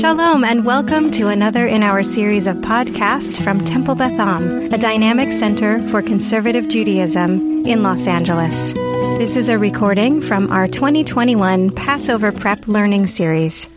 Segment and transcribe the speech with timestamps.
[0.00, 4.76] Shalom, and welcome to another in our series of podcasts from Temple Beth Am, a
[4.76, 8.74] dynamic center for conservative Judaism in Los Angeles.
[8.74, 13.68] This is a recording from our 2021 Passover Prep Learning Series.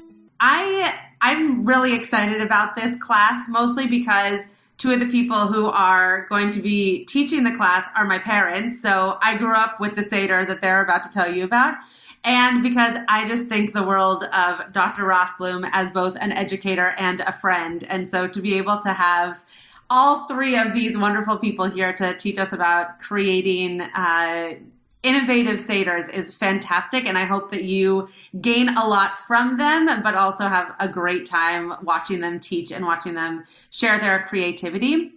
[0.41, 4.41] I I'm really excited about this class, mostly because
[4.79, 8.81] two of the people who are going to be teaching the class are my parents.
[8.81, 11.75] So I grew up with the Seder that they're about to tell you about
[12.23, 15.03] and because I just think the world of Dr.
[15.03, 17.83] Rothblum as both an educator and a friend.
[17.87, 19.43] And so to be able to have
[19.89, 24.55] all three of these wonderful people here to teach us about creating uh,
[25.03, 27.05] innovative seders is fantastic.
[27.05, 28.09] And I hope that you
[28.41, 32.85] gain a lot from them, but also have a great time watching them teach and
[32.85, 35.13] watching them share their creativity.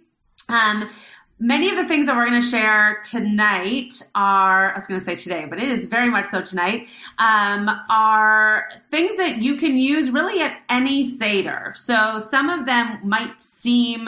[0.49, 0.89] Um,
[1.39, 5.03] Many of the things that we're going to share tonight are, I was going to
[5.03, 6.87] say today, but it is very much so tonight,
[7.17, 11.73] um, are things that you can use really at any Seder.
[11.75, 14.07] So some of them might seem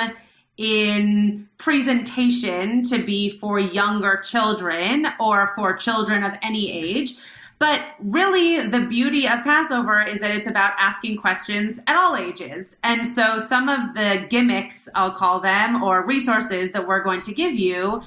[0.58, 7.16] in presentation to be for younger children or for children of any age.
[7.58, 12.76] But really, the beauty of Passover is that it's about asking questions at all ages.
[12.84, 17.34] And so some of the gimmicks, I'll call them, or resources that we're going to
[17.34, 18.04] give you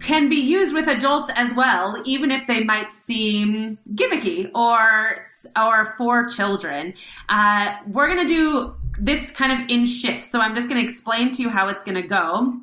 [0.00, 5.20] can be used with adults as well, even if they might seem gimmicky or
[5.56, 6.94] or for children.
[7.28, 10.30] Uh, we're to do this kind of in shifts.
[10.30, 12.58] So I'm just to explain to you how it's to go.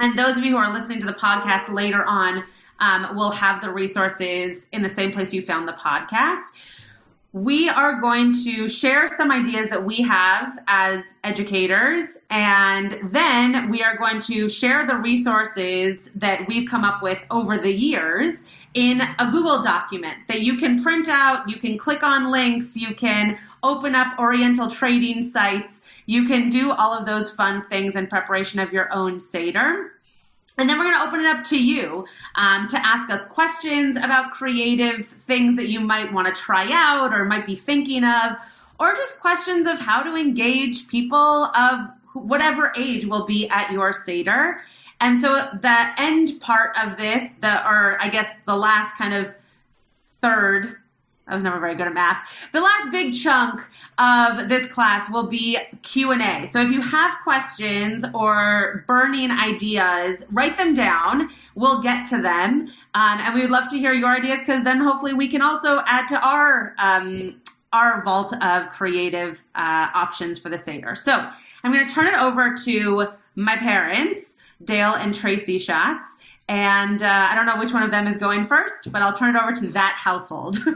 [0.00, 2.44] And those of you who are listening to the podcast later on
[2.80, 6.44] um, will have the resources in the same place you found the podcast.
[7.36, 13.82] We are going to share some ideas that we have as educators, and then we
[13.82, 19.02] are going to share the resources that we've come up with over the years in
[19.02, 23.38] a Google document that you can print out, you can click on links, you can
[23.62, 28.60] open up Oriental trading sites, you can do all of those fun things in preparation
[28.60, 29.92] of your own Seder.
[30.58, 33.96] And then we're going to open it up to you um, to ask us questions
[33.96, 38.32] about creative things that you might want to try out or might be thinking of,
[38.80, 43.92] or just questions of how to engage people of whatever age will be at your
[43.92, 44.62] Seder.
[45.00, 45.28] And so
[45.60, 49.34] the end part of this, the or I guess the last kind of
[50.22, 50.76] third
[51.28, 52.28] I was never very good at math.
[52.52, 53.60] The last big chunk
[53.98, 56.46] of this class will be Q&A.
[56.46, 61.30] So if you have questions or burning ideas, write them down.
[61.56, 62.68] We'll get to them.
[62.94, 65.82] Um, and we would love to hear your ideas because then hopefully we can also
[65.86, 67.40] add to our, um,
[67.72, 70.94] our vault of creative uh, options for the Seder.
[70.94, 71.28] So
[71.64, 76.16] I'm going to turn it over to my parents, Dale and Tracy Schatz.
[76.48, 79.34] And uh, I don't know which one of them is going first, but I'll turn
[79.34, 80.58] it over to that household.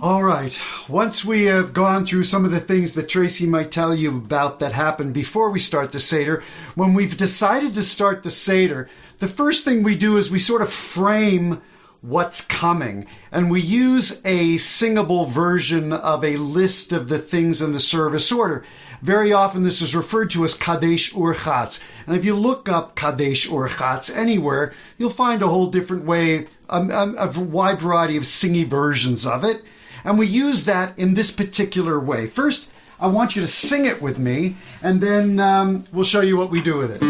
[0.00, 0.56] All right.
[0.88, 4.60] Once we have gone through some of the things that Tracy might tell you about
[4.60, 6.44] that happened before we start the Seder,
[6.74, 8.88] when we've decided to start the Seder,
[9.18, 11.60] the first thing we do is we sort of frame
[12.02, 13.06] what's coming.
[13.32, 18.30] And we use a singable version of a list of the things in the service
[18.30, 18.64] order.
[19.04, 21.78] Very often this is referred to as Kadesh Urchatz.
[22.06, 26.80] And if you look up Kadesh Urchatz anywhere, you'll find a whole different way, a,
[26.80, 29.62] a, a wide variety of singy versions of it.
[30.04, 32.26] And we use that in this particular way.
[32.26, 36.38] First, I want you to sing it with me, and then um, we'll show you
[36.38, 37.02] what we do with it.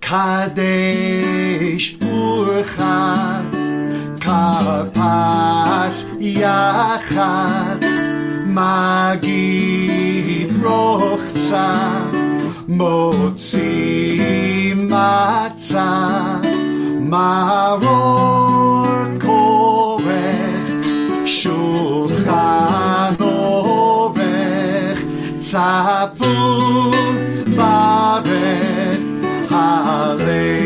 [0.00, 3.56] Kadesh Urchatz
[4.20, 8.15] Karpas Yachat
[8.56, 11.68] Magid Rochza
[12.78, 16.40] Motzi Matzah
[17.12, 20.84] Maror Korech
[21.36, 25.02] Shulchan Orech
[25.36, 26.94] Tzafun
[27.58, 29.04] Barech
[29.50, 30.65] Halel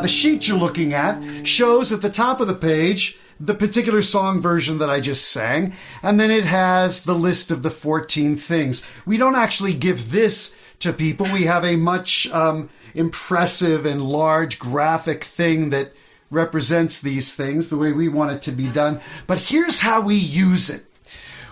[0.00, 4.40] the sheet you're looking at shows at the top of the page the particular song
[4.40, 5.72] version that I just sang,
[6.02, 8.84] and then it has the list of the 14 things.
[9.06, 11.26] We don't actually give this to people.
[11.32, 15.92] We have a much um, impressive and large graphic thing that
[16.30, 19.00] represents these things the way we want it to be done.
[19.26, 20.84] But here's how we use it.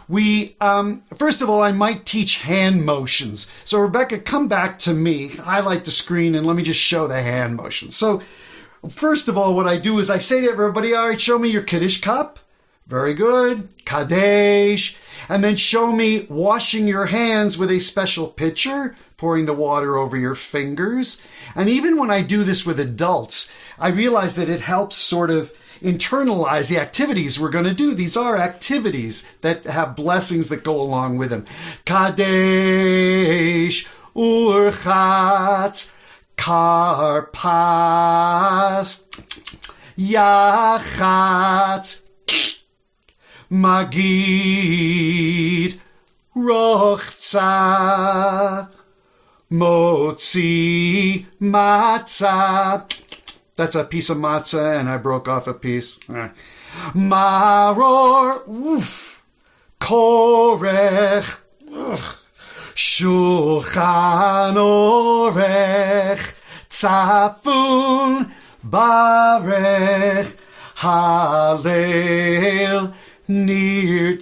[0.08, 3.46] We, um, first of all, I might teach hand motions.
[3.64, 7.06] So, Rebecca, come back to me, I like the screen, and let me just show
[7.06, 7.94] the hand motions.
[7.94, 8.22] So,
[8.88, 11.48] first of all, what I do is I say to everybody, all right, show me
[11.48, 12.38] your Kiddush cup.
[12.86, 13.68] Very good.
[13.84, 14.96] Kadesh.
[15.28, 18.96] And then show me washing your hands with a special pitcher.
[19.18, 21.20] pouring the water over your fingers.
[21.54, 25.52] And even when I do this with adults, I realize that it helps sort of
[25.82, 27.94] internalize the activities we're going to do.
[27.94, 31.44] These are activities that have blessings that go along with them.
[31.84, 32.26] Kadesh
[34.16, 35.92] urchatz
[36.38, 37.30] karpas
[39.98, 41.88] yachatz
[43.50, 44.50] magid
[46.36, 47.50] rochza
[49.50, 52.84] motzi matzah.
[53.56, 55.98] That's a piece of matzah, and I broke off a piece.
[56.94, 59.24] Maror, oof,
[59.80, 61.38] korech,
[62.78, 66.24] shulchan orech,
[66.70, 68.30] tzafun,
[68.64, 70.36] barech,
[70.76, 71.64] halel,
[73.28, 74.20] nirtzah.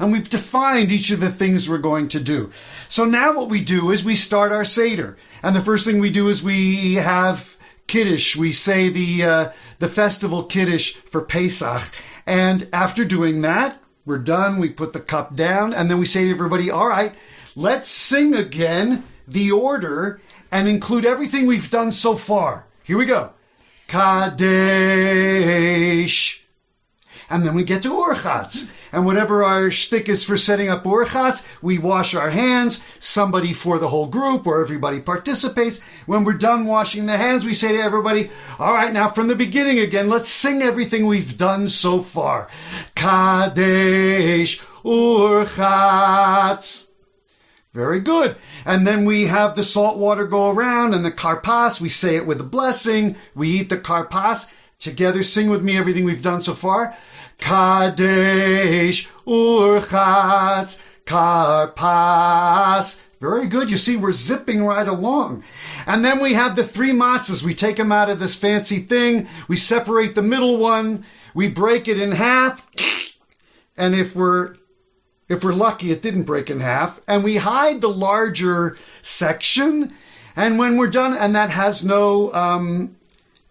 [0.00, 2.50] And we've defined each of the things we're going to do.
[2.88, 5.16] So now what we do is we start our Seder.
[5.44, 8.34] And the first thing we do is we have Kiddush.
[8.34, 11.94] We say the, uh, the festival Kiddush for Pesach.
[12.26, 14.58] And after doing that, we're done.
[14.58, 17.14] We put the cup down and then we say to everybody, all right,
[17.54, 20.20] let's sing again the order
[20.50, 22.64] and include everything we've done so far.
[22.82, 23.34] Here we go.
[23.86, 24.48] Kadesh.
[27.30, 28.70] And then we get to Urchatz.
[28.92, 33.78] And whatever our shtick is for setting up Urchatz, we wash our hands, somebody for
[33.78, 35.80] the whole group or everybody participates.
[36.06, 39.36] When we're done washing the hands, we say to everybody, all right, now from the
[39.36, 42.48] beginning again, let's sing everything we've done so far.
[42.94, 46.86] Kadesh Urchatz.
[47.74, 48.36] Very good.
[48.64, 51.80] And then we have the salt water go around and the karpas.
[51.80, 53.16] We say it with a blessing.
[53.34, 54.48] We eat the karpas.
[54.78, 56.96] Together, sing with me everything we've done so far.
[57.38, 63.00] Kadesh Urchatz Karpas.
[63.20, 63.70] Very good.
[63.70, 65.42] You see, we're zipping right along.
[65.86, 67.42] And then we have the three matzahs.
[67.42, 69.28] We take them out of this fancy thing.
[69.48, 71.04] We separate the middle one.
[71.34, 72.68] We break it in half.
[73.76, 74.56] And if we're
[75.28, 77.00] if we're lucky, it didn't break in half.
[77.06, 79.94] And we hide the larger section.
[80.34, 82.96] And when we're done, and that has no um,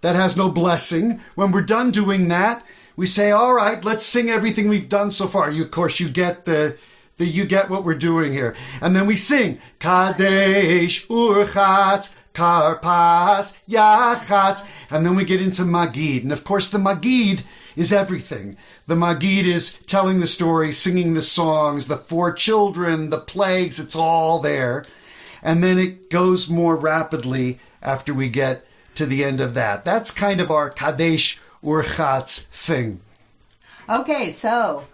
[0.01, 1.21] that has no blessing.
[1.35, 2.65] When we're done doing that,
[2.97, 5.49] we say, all right, let's sing everything we've done so far.
[5.49, 6.77] You, of course, you get the,
[7.17, 8.55] the you get what we're doing here.
[8.81, 14.67] And then we sing, Kadesh, Urchatz, Karpas, Yachatz.
[14.89, 16.23] And then we get into Magid.
[16.23, 17.43] And of course, the Magid
[17.75, 18.57] is everything.
[18.87, 23.95] The Magid is telling the story, singing the songs, the four children, the plagues, it's
[23.95, 24.83] all there.
[25.43, 28.65] And then it goes more rapidly after we get
[28.95, 29.85] to the end of that.
[29.85, 33.01] That's kind of our Kadesh Urchatz thing.
[33.89, 34.85] Okay, so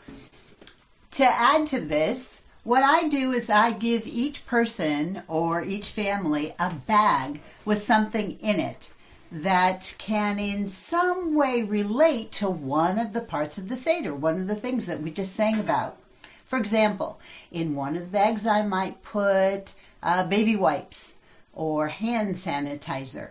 [1.11, 6.55] to add to this, what I do is I give each person or each family
[6.59, 8.93] a bag with something in it
[9.31, 14.39] that can in some way relate to one of the parts of the Seder, one
[14.39, 15.97] of the things that we just sang about.
[16.45, 17.19] For example,
[17.51, 19.73] in one of the bags I might put
[20.03, 21.15] uh, baby wipes
[21.51, 23.29] or hand sanitizer.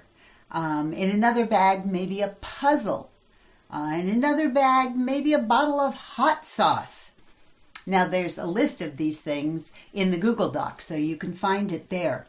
[0.51, 3.12] Um, in another bag, maybe a puzzle.
[3.73, 7.13] Uh, in another bag, maybe a bottle of hot sauce.
[7.87, 11.73] Now, there's a list of these things in the Google Doc, so you can find
[11.73, 12.27] it there.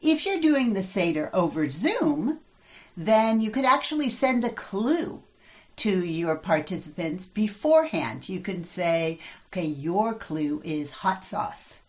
[0.00, 2.38] If you're doing the Seder over Zoom,
[2.96, 5.22] then you could actually send a clue
[5.76, 8.28] to your participants beforehand.
[8.30, 9.18] You can say,
[9.48, 11.80] okay, your clue is hot sauce.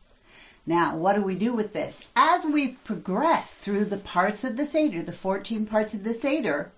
[0.65, 2.07] Now, what do we do with this?
[2.15, 6.71] As we progress through the parts of the Seder, the 14 parts of the Seder,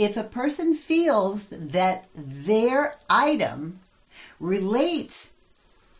[0.00, 3.80] if a person feels that their item
[4.40, 5.32] relates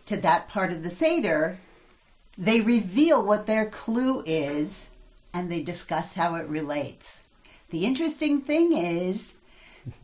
[0.07, 1.59] to that part of the Seder,
[2.39, 4.89] they reveal what their clue is
[5.35, 7.21] and they discuss how it relates.
[7.69, 9.37] The interesting thing is,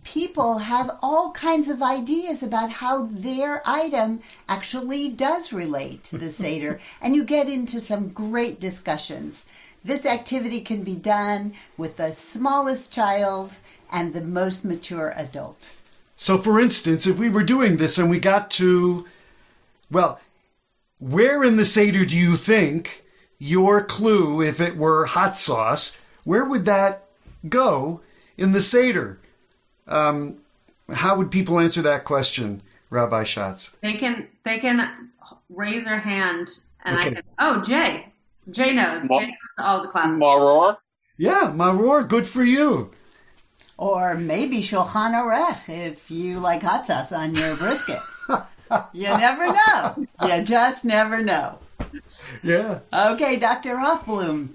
[0.04, 6.28] people have all kinds of ideas about how their item actually does relate to the
[6.28, 9.46] Seder, and you get into some great discussions.
[9.82, 13.54] This activity can be done with the smallest child
[13.92, 15.74] and the most mature adult.
[16.16, 19.06] So, for instance, if we were doing this and we got to,
[19.90, 20.18] well,
[20.98, 23.04] where in the Seder do you think
[23.38, 27.04] your clue, if it were hot sauce, where would that
[27.48, 28.00] go
[28.38, 29.18] in the Seder?
[29.86, 30.38] Um,
[30.92, 33.76] how would people answer that question, Rabbi Schatz?
[33.82, 35.10] They can they can
[35.50, 36.48] raise their hand,
[36.84, 37.08] and Okay.
[37.08, 37.22] I can.
[37.38, 38.06] Oh, Jay,
[38.50, 39.08] Jay knows.
[39.08, 40.16] Ma- Jay knows all the classes.
[40.16, 40.78] Maror.
[41.18, 42.90] Yeah, Maror, good for you.
[43.78, 48.00] Or maybe Shulchan Aruch if you like hot sauce on your brisket.
[48.92, 50.06] you never know.
[50.26, 51.58] You just never know.
[52.42, 52.80] Yeah.
[52.92, 53.74] Okay, Dr.
[53.76, 54.48] Rothblum.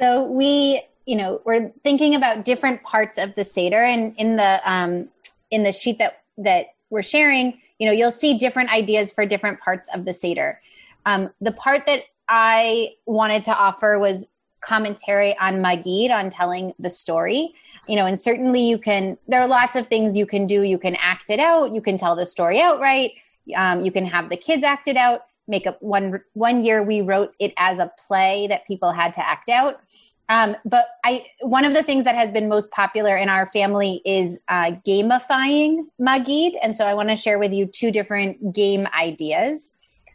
[0.00, 4.60] So we, you know, we're thinking about different parts of the Seder and in the
[4.64, 5.08] um
[5.50, 9.60] in the sheet that that we're sharing, you know, you'll see different ideas for different
[9.60, 10.60] parts of the Seder.
[11.04, 14.26] Um, the part that I wanted to offer was
[14.66, 17.54] commentary on Magid, on telling the story.
[17.88, 20.62] You know, and certainly you can, there are lots of things you can do.
[20.62, 23.12] You can act it out, you can tell the story outright,
[23.54, 25.22] um, you can have the kids act it out.
[25.48, 29.24] Make up one one year we wrote it as a play that people had to
[29.24, 29.80] act out.
[30.28, 34.02] Um, but I, one of the things that has been most popular in our family
[34.04, 38.88] is uh, gamifying Magid, and so I want to share with you two different game
[38.98, 39.70] ideas.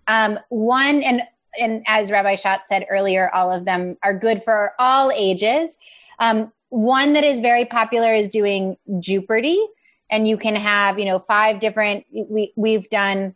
[0.08, 1.22] Um, one, and
[1.60, 5.78] and as Rabbi Schatz said earlier, all of them are good for all ages.
[6.20, 9.66] Um, one that is very popular is doing Jeopardy,
[10.10, 12.06] and you can have you know five different.
[12.12, 13.36] We we've done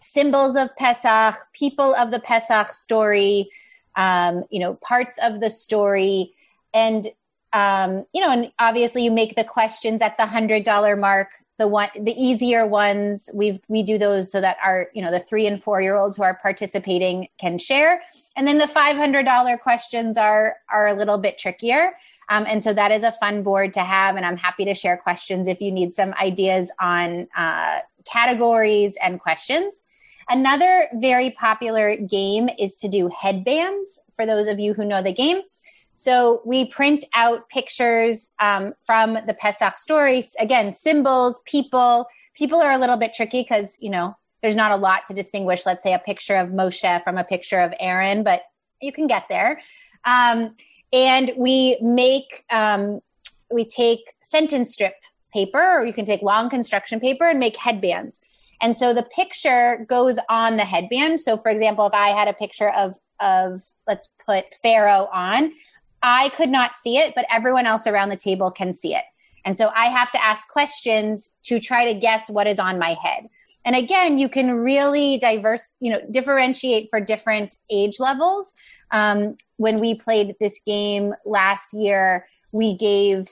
[0.00, 3.50] symbols of Pesach, people of the Pesach story
[3.96, 6.34] um, you know, parts of the story.
[6.72, 7.08] And,
[7.56, 11.30] um, you know, and obviously you make the questions at the hundred dollar mark.
[11.58, 15.20] The one, the easier ones, we we do those so that our, you know, the
[15.20, 18.02] three and four year olds who are participating can share.
[18.36, 21.92] And then the five hundred dollar questions are are a little bit trickier.
[22.28, 24.16] Um, and so that is a fun board to have.
[24.16, 29.18] And I'm happy to share questions if you need some ideas on uh, categories and
[29.18, 29.82] questions.
[30.28, 35.12] Another very popular game is to do headbands for those of you who know the
[35.12, 35.40] game.
[35.96, 40.36] So we print out pictures um, from the Pesach stories.
[40.38, 42.06] Again, symbols, people.
[42.34, 45.64] People are a little bit tricky because, you know, there's not a lot to distinguish,
[45.64, 48.42] let's say, a picture of Moshe from a picture of Aaron, but
[48.82, 49.62] you can get there.
[50.04, 50.54] Um,
[50.92, 53.00] and we make, um,
[53.50, 54.94] we take sentence strip
[55.32, 58.20] paper, or you can take long construction paper and make headbands.
[58.60, 61.20] And so the picture goes on the headband.
[61.20, 65.52] So for example, if I had a picture of of let's put Pharaoh on,
[66.06, 69.02] I could not see it, but everyone else around the table can see it.
[69.44, 72.96] And so I have to ask questions to try to guess what is on my
[73.02, 73.26] head.
[73.64, 78.54] And again, you can really diverse, you know, differentiate for different age levels.
[78.92, 83.28] Um, when we played this game last year, we gave,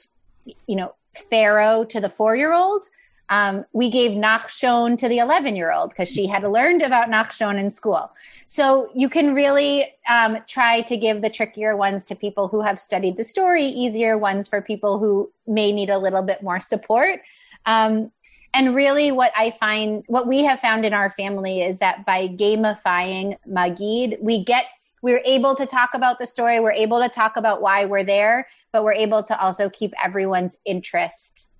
[0.66, 0.96] you know,
[1.30, 2.86] Pharaoh to the four year old
[3.30, 7.58] um, we gave Nachshon to the 11 year old because she had learned about Nachshon
[7.58, 8.12] in school.
[8.46, 12.78] So you can really um, try to give the trickier ones to people who have
[12.78, 17.20] studied the story, easier ones for people who may need a little bit more support.
[17.66, 18.10] Um,
[18.52, 22.28] and really, what I find, what we have found in our family is that by
[22.28, 24.66] gamifying Magid, we get
[25.02, 28.48] we're able to talk about the story, we're able to talk about why we're there,
[28.72, 31.50] but we're able to also keep everyone's interest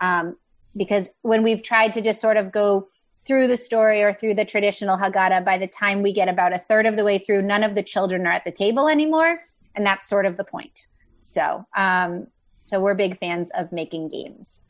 [0.00, 0.36] um,
[0.76, 2.88] because when we've tried to just sort of go
[3.26, 6.58] through the story or through the traditional Haggadah, by the time we get about a
[6.58, 9.40] third of the way through, none of the children are at the table anymore,
[9.74, 10.86] and that's sort of the point.
[11.20, 12.26] So, um,
[12.62, 14.66] so we're big fans of making games.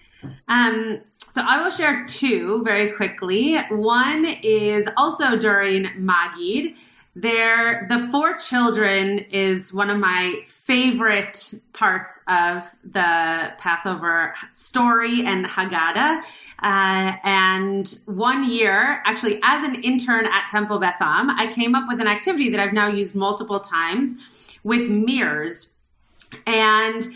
[0.49, 3.59] Um, so I will share two very quickly.
[3.71, 6.77] One is also during Magid.
[7.17, 15.47] There, the four children is one of my favorite parts of the Passover story and
[15.47, 16.25] Haggadah.
[16.61, 21.85] Uh, and one year, actually, as an intern at Temple Beth Am, I came up
[21.87, 24.17] with an activity that I've now used multiple times
[24.65, 25.73] with mirrors.
[26.49, 27.15] And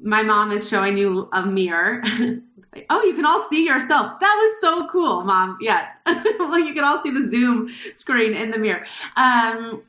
[0.00, 2.02] my mom is showing you a mirror.
[2.90, 4.18] oh, you can all see yourself.
[4.20, 5.58] That was so cool, mom.
[5.60, 5.88] Yeah.
[6.06, 8.84] like you can all see the Zoom screen in the mirror.
[9.16, 9.82] Um,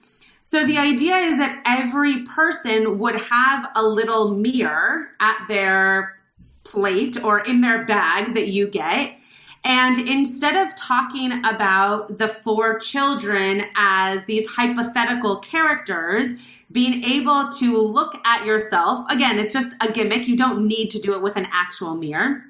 [0.44, 6.20] so the idea is that every person would have a little mirror at their
[6.64, 9.16] plate or in their bag that you get.
[9.64, 16.34] And instead of talking about the four children as these hypothetical characters,
[16.72, 20.28] being able to look at yourself, again, it's just a gimmick.
[20.28, 22.44] You don't need to do it with an actual mirror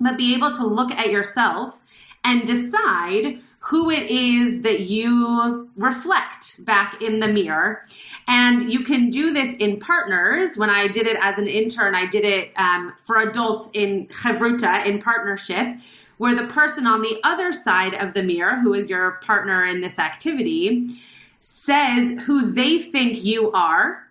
[0.00, 1.80] but be able to look at yourself
[2.24, 7.84] and decide who it is that you reflect back in the mirror.
[8.26, 10.56] And you can do this in partners.
[10.56, 14.86] When I did it as an intern, I did it um, for adults in Chavruta,
[14.86, 15.76] in partnership,
[16.18, 19.80] where the person on the other side of the mirror, who is your partner in
[19.80, 20.96] this activity,
[21.40, 24.08] says who they think you are.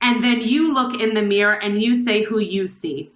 [0.00, 3.10] And then you look in the mirror and you say who you see.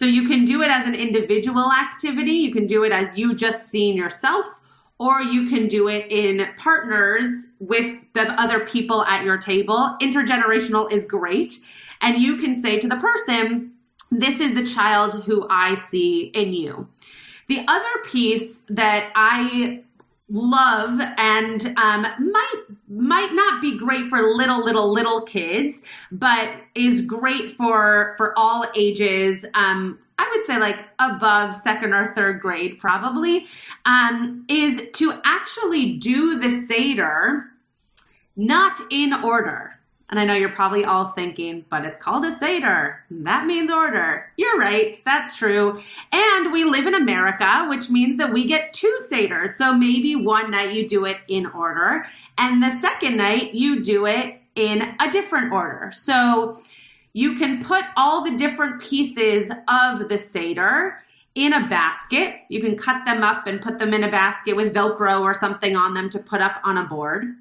[0.00, 2.30] So you can do it as an individual activity.
[2.30, 4.46] You can do it as you just seeing yourself,
[4.98, 7.28] or you can do it in partners
[7.58, 9.98] with the other people at your table.
[10.00, 11.58] Intergenerational is great.
[12.00, 13.72] And you can say to the person,
[14.10, 16.88] this is the child who I see in you.
[17.48, 19.82] The other piece that I
[20.30, 25.82] love and um, might might not be great for little little little kids
[26.12, 32.14] but is great for for all ages um, i would say like above second or
[32.14, 33.46] third grade probably
[33.84, 37.46] um, is to actually do the seder
[38.36, 39.79] not in order
[40.10, 43.04] and I know you're probably all thinking, but it's called a Seder.
[43.10, 44.30] That means order.
[44.36, 45.00] You're right.
[45.04, 45.80] That's true.
[46.10, 49.50] And we live in America, which means that we get two Seders.
[49.50, 54.06] So maybe one night you do it in order, and the second night you do
[54.06, 55.92] it in a different order.
[55.92, 56.58] So
[57.12, 60.98] you can put all the different pieces of the Seder
[61.36, 62.40] in a basket.
[62.48, 65.76] You can cut them up and put them in a basket with Velcro or something
[65.76, 67.36] on them to put up on a board.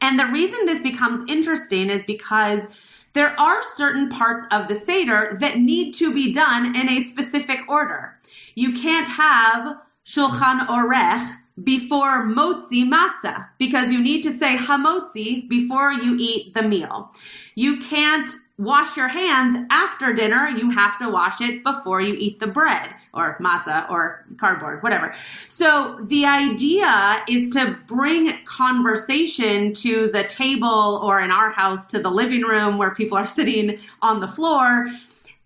[0.00, 2.66] And the reason this becomes interesting is because
[3.12, 7.60] there are certain parts of the Seder that need to be done in a specific
[7.68, 8.18] order.
[8.54, 11.28] You can't have Shulchan Orech
[11.62, 17.12] before motzi matzah because you need to say hamotzi before you eat the meal.
[17.54, 18.30] You can't
[18.60, 20.48] wash your hands after dinner.
[20.48, 25.14] You have to wash it before you eat the bread or matzah or cardboard, whatever.
[25.48, 32.00] So the idea is to bring conversation to the table or in our house to
[32.00, 34.90] the living room where people are sitting on the floor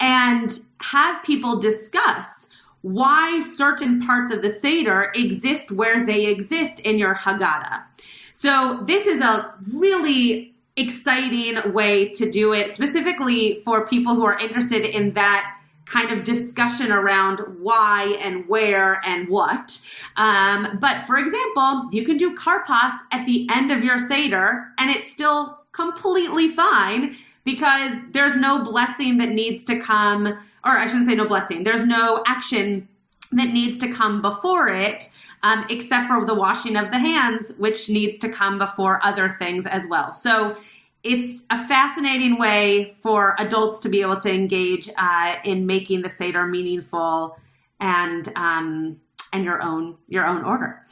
[0.01, 2.51] and have people discuss
[2.83, 7.85] why certain parts of the Seder exist where they exist in your Haggadah.
[8.33, 14.39] So this is a really exciting way to do it, specifically for people who are
[14.39, 19.81] interested in that kind of discussion around why and where and what.
[20.17, 24.91] Um, but for example, you can do karpas at the end of your Seder and
[24.91, 31.07] it's still completely fine because there's no blessing that needs to come, or I shouldn't
[31.07, 32.89] say no blessing, there's no action
[33.33, 35.11] that needs to come before it.
[35.45, 39.67] Um, except for the washing of the hands, which needs to come before other things
[39.67, 40.11] as well.
[40.11, 40.57] So
[41.03, 46.09] it's a fascinating way for adults to be able to engage uh, in making the
[46.09, 47.37] seder meaningful
[47.79, 49.01] and um,
[49.35, 50.83] and your own your own order.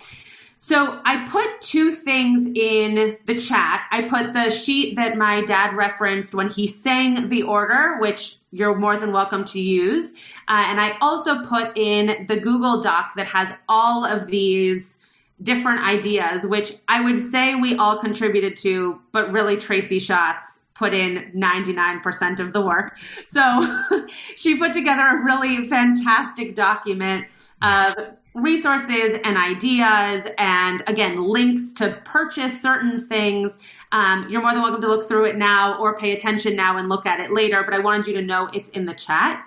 [0.58, 3.86] So I put two things in the chat.
[3.90, 8.76] I put the sheet that my dad referenced when he sang the order, which you're
[8.76, 10.12] more than welcome to use,
[10.48, 15.00] uh, and I also put in the Google Doc that has all of these
[15.42, 20.94] different ideas, which I would say we all contributed to, but really Tracy Schatz put
[20.94, 22.98] in 99% of the work.
[23.24, 27.26] So she put together a really fantastic document
[27.60, 27.94] of
[28.34, 33.60] resources and ideas and again links to purchase certain things
[33.92, 36.88] um, you're more than welcome to look through it now or pay attention now and
[36.88, 39.44] look at it later but i wanted you to know it's in the chat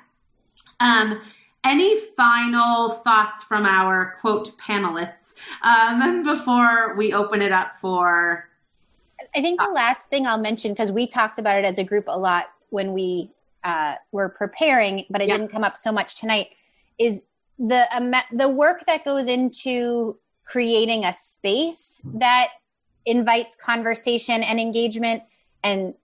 [0.79, 1.21] um,
[1.63, 5.33] any final thoughts from our quote panelists
[5.63, 8.49] um, before we open it up for?
[9.35, 12.05] I think the last thing I'll mention, because we talked about it as a group
[12.07, 13.31] a lot when we
[13.63, 15.37] uh, were preparing, but it yeah.
[15.37, 16.49] didn't come up so much tonight,
[16.99, 17.23] is
[17.57, 22.49] the um, the work that goes into creating a space that
[23.05, 25.23] invites conversation and engagement
[25.63, 25.95] and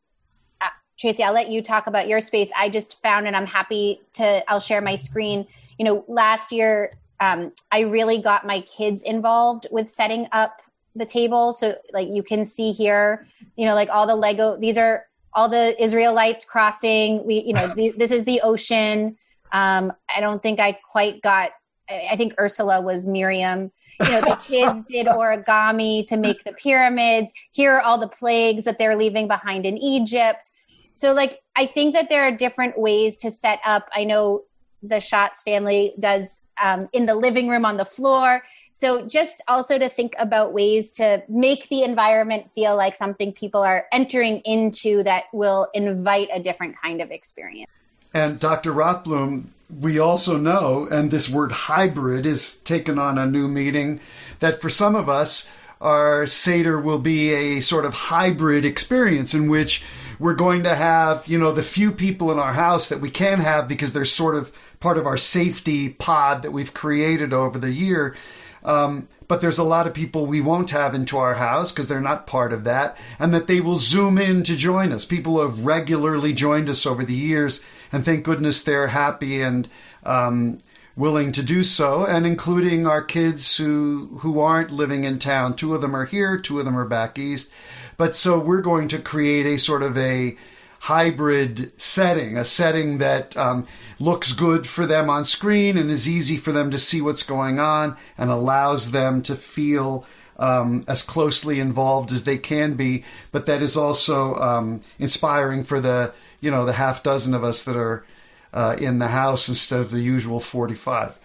[1.01, 2.51] Tracy, I'll let you talk about your space.
[2.55, 5.47] I just found, and I'm happy to, I'll share my screen.
[5.79, 10.61] You know, last year, um, I really got my kids involved with setting up
[10.95, 11.53] the table.
[11.53, 15.49] So, like, you can see here, you know, like all the Lego, these are all
[15.49, 17.25] the Israelites crossing.
[17.25, 19.17] We, you know, the, this is the ocean.
[19.51, 21.51] Um, I don't think I quite got,
[21.89, 23.71] I think Ursula was Miriam.
[24.01, 27.33] You know, the kids did origami to make the pyramids.
[27.51, 30.51] Here are all the plagues that they're leaving behind in Egypt.
[30.93, 33.89] So, like, I think that there are different ways to set up.
[33.95, 34.43] I know
[34.83, 38.43] the Schatz family does um, in the living room on the floor.
[38.73, 43.61] So, just also to think about ways to make the environment feel like something people
[43.61, 47.77] are entering into that will invite a different kind of experience.
[48.13, 48.73] And Dr.
[48.73, 49.45] Rothblum,
[49.79, 54.01] we also know, and this word hybrid is taken on a new meaning,
[54.39, 55.47] that for some of us,
[55.79, 59.83] our Seder will be a sort of hybrid experience in which
[60.21, 63.39] we're going to have, you know, the few people in our house that we can
[63.39, 67.71] have because they're sort of part of our safety pod that we've created over the
[67.71, 68.15] year.
[68.63, 71.99] Um, but there's a lot of people we won't have into our house because they're
[71.99, 75.05] not part of that, and that they will zoom in to join us.
[75.05, 79.67] People who have regularly joined us over the years, and thank goodness they're happy and
[80.03, 80.59] um,
[80.95, 85.55] willing to do so, and including our kids who who aren't living in town.
[85.55, 87.51] Two of them are here, two of them are back east.
[87.97, 90.37] But so we're going to create a sort of a
[90.79, 93.67] hybrid setting, a setting that um,
[93.99, 97.59] looks good for them on screen and is easy for them to see what's going
[97.59, 100.05] on and allows them to feel
[100.39, 105.79] um, as closely involved as they can be, but that is also um, inspiring for
[105.79, 108.03] the you know the half dozen of us that are
[108.53, 111.17] uh, in the house instead of the usual forty five.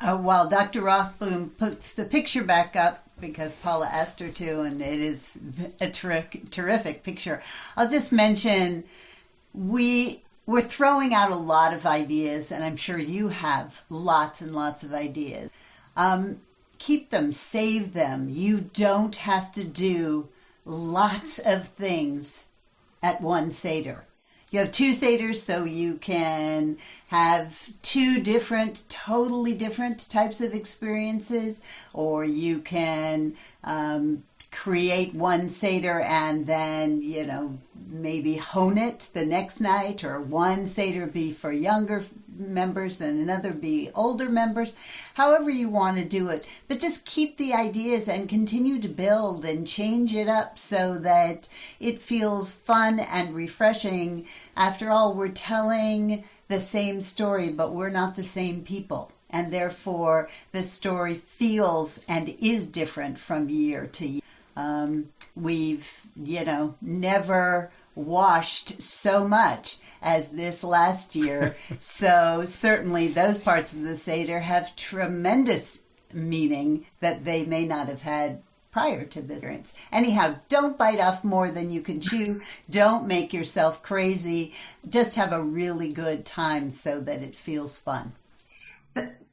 [0.00, 0.80] Uh, while Dr.
[0.80, 5.38] Rothblum puts the picture back up because Paula asked her to, and it is
[5.78, 7.42] a terrific, terrific picture.
[7.76, 8.84] I'll just mention
[9.52, 14.54] we we're throwing out a lot of ideas, and I'm sure you have lots and
[14.54, 15.50] lots of ideas.
[15.96, 16.40] Um,
[16.78, 18.28] keep them, save them.
[18.28, 20.28] You don't have to do
[20.64, 22.46] lots of things
[23.02, 24.04] at one Seder.
[24.50, 26.76] You have two Seders, so you can
[27.08, 31.60] have two different, totally different types of experiences,
[31.92, 37.58] or you can um, create one Seder and then, you know,
[37.88, 42.04] maybe hone it the next night, or one Seder be for younger
[42.40, 44.72] members and another be older members,
[45.14, 46.44] however you want to do it.
[46.66, 51.48] But just keep the ideas and continue to build and change it up so that
[51.78, 54.26] it feels fun and refreshing.
[54.56, 59.12] After all, we're telling the same story, but we're not the same people.
[59.30, 64.22] And therefore, the story feels and is different from year to year.
[64.56, 71.56] Um, we've, you know, never washed so much as this last year.
[71.78, 75.82] so certainly those parts of the Seder have tremendous
[76.12, 79.74] meaning that they may not have had prior to this experience.
[79.90, 82.40] Anyhow, don't bite off more than you can chew.
[82.68, 84.54] Don't make yourself crazy.
[84.88, 88.12] Just have a really good time so that it feels fun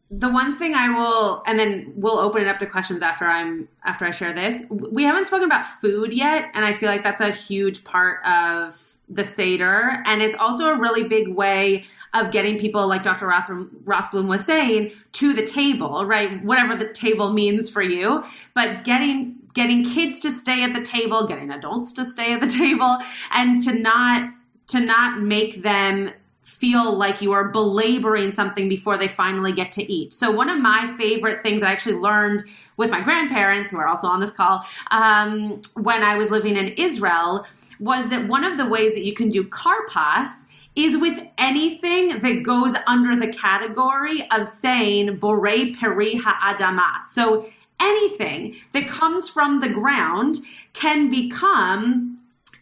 [0.09, 3.67] the one thing I will, and then we'll open it up to questions after I'm
[3.83, 4.63] after I share this.
[4.69, 8.81] We haven't spoken about food yet, and I feel like that's a huge part of
[9.09, 13.27] the Seder, and it's also a really big way of getting people, like Dr.
[13.27, 16.43] Roth, Rothblum was saying, to the table, right?
[16.43, 21.25] Whatever the table means for you, but getting getting kids to stay at the table,
[21.25, 22.97] getting adults to stay at the table,
[23.31, 24.31] and to not
[24.67, 29.91] to not make them feel like you are belaboring something before they finally get to
[29.91, 30.13] eat.
[30.13, 32.43] So one of my favorite things I actually learned
[32.77, 36.69] with my grandparents, who are also on this call, um, when I was living in
[36.69, 37.45] Israel,
[37.79, 42.43] was that one of the ways that you can do karpas is with anything that
[42.43, 47.05] goes under the category of saying borei peri ha'adama.
[47.07, 50.37] So anything that comes from the ground
[50.73, 52.19] can become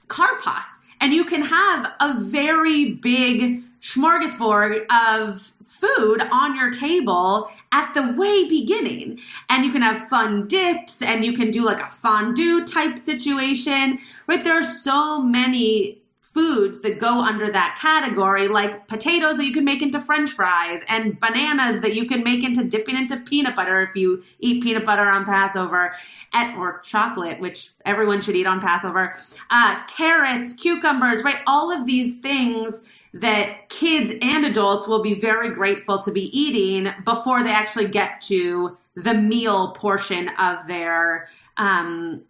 [0.07, 0.79] karpas.
[1.01, 8.13] And you can have a very big smorgasbord of food on your table at the
[8.13, 9.19] way beginning.
[9.49, 13.99] And you can have fun dips and you can do like a fondue type situation,
[14.27, 14.41] right?
[14.41, 19.65] There are so many foods that go under that category, like potatoes that you can
[19.65, 23.81] make into french fries and bananas that you can make into dipping into peanut butter
[23.81, 25.95] if you eat peanut butter on Passover,
[26.57, 29.15] or chocolate, which everyone should eat on Passover,
[29.49, 31.39] uh, carrots, cucumbers, right?
[31.45, 32.83] All of these things
[33.15, 38.19] that kids and adults will be very grateful to be eating before they actually get
[38.19, 42.23] to the meal portion of their um,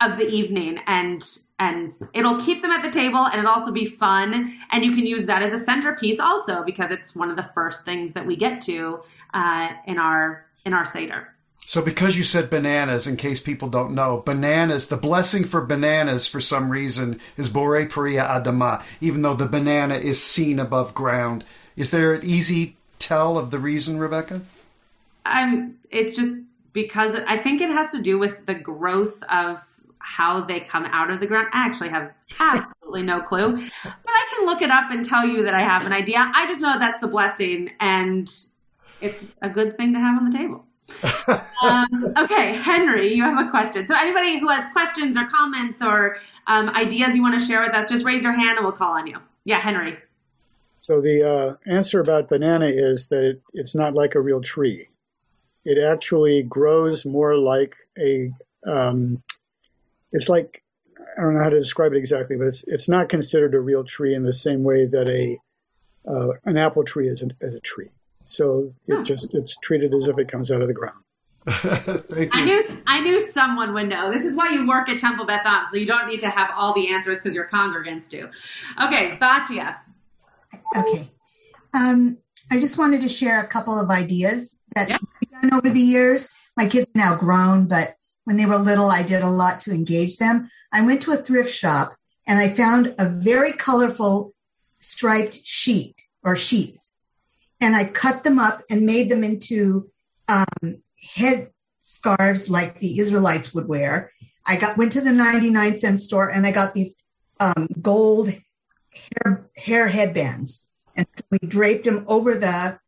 [0.00, 0.80] of the evening.
[0.86, 1.24] And
[1.60, 4.58] and it'll keep them at the table and it'll also be fun.
[4.72, 7.84] And you can use that as a centerpiece also because it's one of the first
[7.84, 9.02] things that we get to
[9.32, 11.31] uh, in our in our seder
[11.64, 16.26] so, because you said bananas, in case people don't know, bananas, the blessing for bananas
[16.26, 21.44] for some reason is Borei Peri Ha'adama, even though the banana is seen above ground.
[21.76, 24.42] Is there an easy tell of the reason, Rebecca?
[25.24, 26.32] Um, it's just
[26.72, 29.62] because I think it has to do with the growth of
[29.98, 31.48] how they come out of the ground.
[31.52, 35.44] I actually have absolutely no clue, but I can look it up and tell you
[35.44, 36.30] that I have an idea.
[36.34, 38.28] I just know that's the blessing and
[39.00, 40.66] it's a good thing to have on the table
[41.62, 43.86] um, okay, Henry, you have a question.
[43.86, 47.74] So, anybody who has questions or comments or um, ideas you want to share with
[47.74, 49.18] us, just raise your hand and we'll call on you.
[49.44, 49.98] Yeah, Henry.
[50.78, 54.88] So, the uh, answer about banana is that it, it's not like a real tree.
[55.64, 58.32] It actually grows more like a.
[58.66, 59.22] Um,
[60.12, 60.62] it's like
[61.16, 63.84] I don't know how to describe it exactly, but it's it's not considered a real
[63.84, 65.38] tree in the same way that a
[66.10, 67.90] uh, an apple tree is a, as a tree.
[68.24, 70.98] So it just it's treated as if it comes out of the ground.
[72.32, 74.12] I knew I knew someone would know.
[74.12, 76.50] This is why you work at Temple Beth Am, so you don't need to have
[76.56, 78.30] all the answers because your congregants do.
[78.80, 79.78] Okay, Batia.
[80.76, 81.10] Okay.
[81.74, 82.18] Um,
[82.50, 84.98] I just wanted to share a couple of ideas that yeah.
[85.00, 86.32] I've done over the years.
[86.56, 89.72] My kids are now grown, but when they were little, I did a lot to
[89.72, 90.48] engage them.
[90.72, 94.32] I went to a thrift shop and I found a very colorful
[94.78, 96.91] striped sheet or sheets
[97.62, 99.88] and I cut them up and made them into
[100.28, 100.82] um,
[101.14, 101.48] head
[101.82, 104.10] scarves like the Israelites would wear.
[104.44, 106.96] I got went to the 99 cent store and I got these
[107.38, 108.32] um, gold
[108.92, 110.68] hair, hair headbands.
[110.96, 112.78] And so we draped them over the,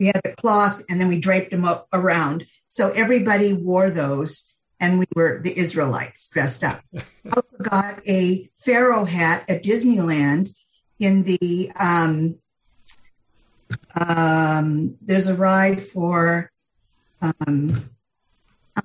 [0.00, 2.46] we had the cloth and then we draped them up around.
[2.68, 6.82] So everybody wore those and we were the Israelites dressed up.
[6.94, 7.04] I
[7.36, 10.48] also got a Pharaoh hat at Disneyland
[10.98, 12.38] in the, um,
[14.00, 16.50] um, there's a ride for,
[17.22, 17.74] um,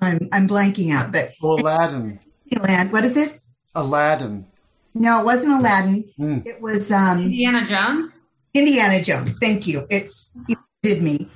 [0.01, 2.19] I'm, I'm blanking out, but Aladdin.
[2.49, 3.37] Disneyland, what is it?
[3.75, 4.45] Aladdin.
[4.93, 6.03] No, it wasn't Aladdin.
[6.19, 6.45] Mm.
[6.45, 8.27] It was um, Indiana Jones.
[8.53, 9.39] Indiana Jones.
[9.39, 9.83] Thank you.
[9.89, 11.27] It's it did me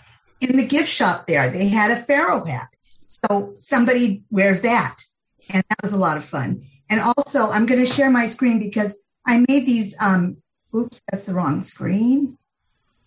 [0.42, 1.50] in the gift shop there.
[1.50, 2.68] They had a pharaoh hat,
[3.08, 4.98] so somebody wears that,
[5.54, 6.66] and that was a lot of fun.
[6.90, 9.96] And also, I'm going to share my screen because I made these.
[10.02, 10.38] Um,
[10.76, 12.38] oops, that's the wrong screen.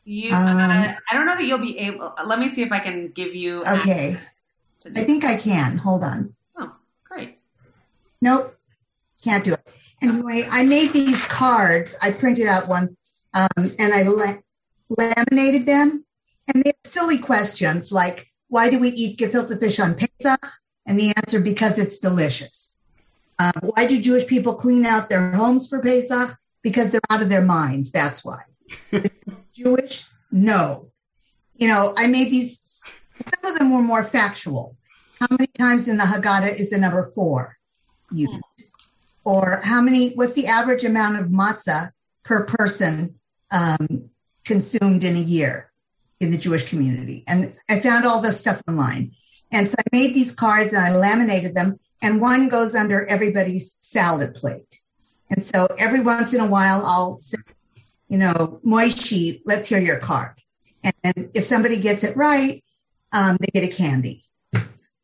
[0.08, 2.14] You, Um, uh, I don't know that you'll be able.
[2.24, 3.62] Let me see if I can give you.
[3.66, 4.16] Okay,
[4.96, 5.76] I think I can.
[5.76, 6.34] Hold on.
[6.56, 7.38] Oh, great.
[8.22, 8.50] Nope,
[9.22, 9.60] can't do it.
[10.00, 11.94] Anyway, I made these cards.
[12.00, 12.96] I printed out one
[13.34, 14.38] um, and I la-
[14.88, 16.06] laminated them.
[16.46, 20.46] And they have silly questions like, why do we eat gefilte fish on Pesach?
[20.86, 22.80] And the answer, because it's delicious.
[23.38, 26.34] Uh, why do Jewish people clean out their homes for Pesach?
[26.62, 27.90] Because they're out of their minds.
[27.90, 28.44] That's why.
[29.58, 30.04] Jewish?
[30.30, 30.84] No.
[31.56, 32.80] You know, I made these,
[33.26, 34.76] some of them were more factual.
[35.20, 37.58] How many times in the Haggadah is the number four
[38.12, 38.32] used?
[39.24, 41.90] Or how many, what's the average amount of matzah
[42.24, 43.18] per person
[43.50, 44.10] um,
[44.44, 45.72] consumed in a year
[46.20, 47.24] in the Jewish community?
[47.26, 49.12] And I found all this stuff online.
[49.50, 53.76] And so I made these cards and I laminated them, and one goes under everybody's
[53.80, 54.80] salad plate.
[55.30, 57.38] And so every once in a while, I'll say,
[58.08, 60.32] you know, Moishi, let's hear your card.
[60.82, 62.62] And if somebody gets it right,
[63.12, 64.24] um, they get a candy.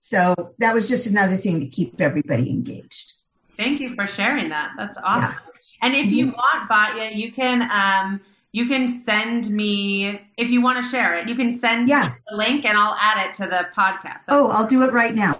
[0.00, 3.14] So that was just another thing to keep everybody engaged.
[3.56, 4.72] Thank you for sharing that.
[4.76, 5.34] That's awesome.
[5.82, 8.20] And if you want, Batya, you can um,
[8.52, 11.28] you can send me if you want to share it.
[11.28, 12.04] You can send Yeah.
[12.04, 14.02] me the link, and I'll add it to the podcast.
[14.02, 15.36] That's Oh, I'll do it right now.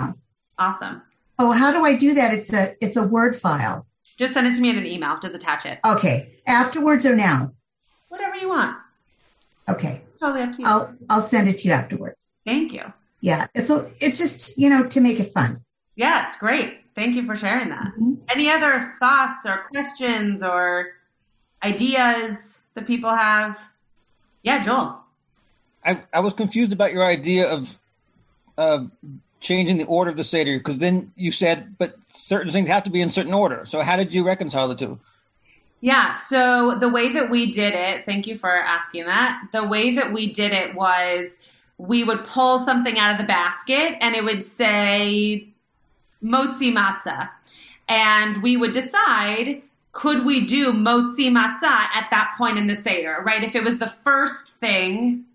[0.59, 1.03] awesome.
[1.39, 2.33] Oh, how do I do that?
[2.35, 3.87] It's a it's a Word file.
[4.19, 5.19] Just send it to me in an email.
[5.21, 5.79] Just attach it.
[5.87, 6.29] Okay.
[6.47, 7.53] Afterwards or now?
[8.09, 8.77] Whatever you want.
[9.69, 10.03] Okay.
[10.21, 10.65] Totally up to you.
[10.67, 12.35] I'll I'll send it to you afterwards.
[12.47, 12.93] Thank you.
[13.21, 13.47] Yeah.
[13.55, 15.63] It's a, it's just, you know, to make it fun.
[15.97, 16.79] Yeah, it's great.
[16.95, 17.93] Thank you for sharing that.
[18.01, 18.21] Mhm.
[18.29, 20.89] Any other thoughts or questions or
[21.63, 23.59] ideas that people have?
[24.43, 25.01] Yeah, Joel.
[25.85, 27.79] I, I was confused about your idea of
[28.57, 28.91] of
[29.45, 32.91] changing the order of the Seder because then you said, but certain things have to
[32.91, 33.65] be in certain order.
[33.67, 34.99] So how did you reconcile the two?
[35.81, 39.49] Yeah, so the way that we did it, thank you for asking that.
[39.53, 41.41] The way that we did it was
[41.77, 45.47] we would pull something out of the basket and it would say
[46.23, 47.29] motzi matzah.
[47.87, 53.23] And we would decide could we do motzi matzah at that point in the Seder,
[53.25, 53.45] right?
[53.45, 55.27] If it was the first thing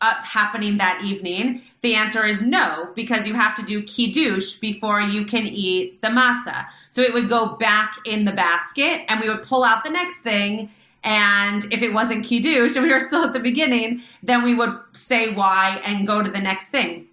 [0.00, 5.00] uh, happening that evening, the answer is no, because you have to do kiddush before
[5.00, 6.66] you can eat the matzah.
[6.90, 10.20] So it would go back in the basket, and we would pull out the next
[10.20, 10.70] thing.
[11.04, 14.78] And if it wasn't kiddush, and we were still at the beginning, then we would
[14.92, 17.06] say why and go to the next thing.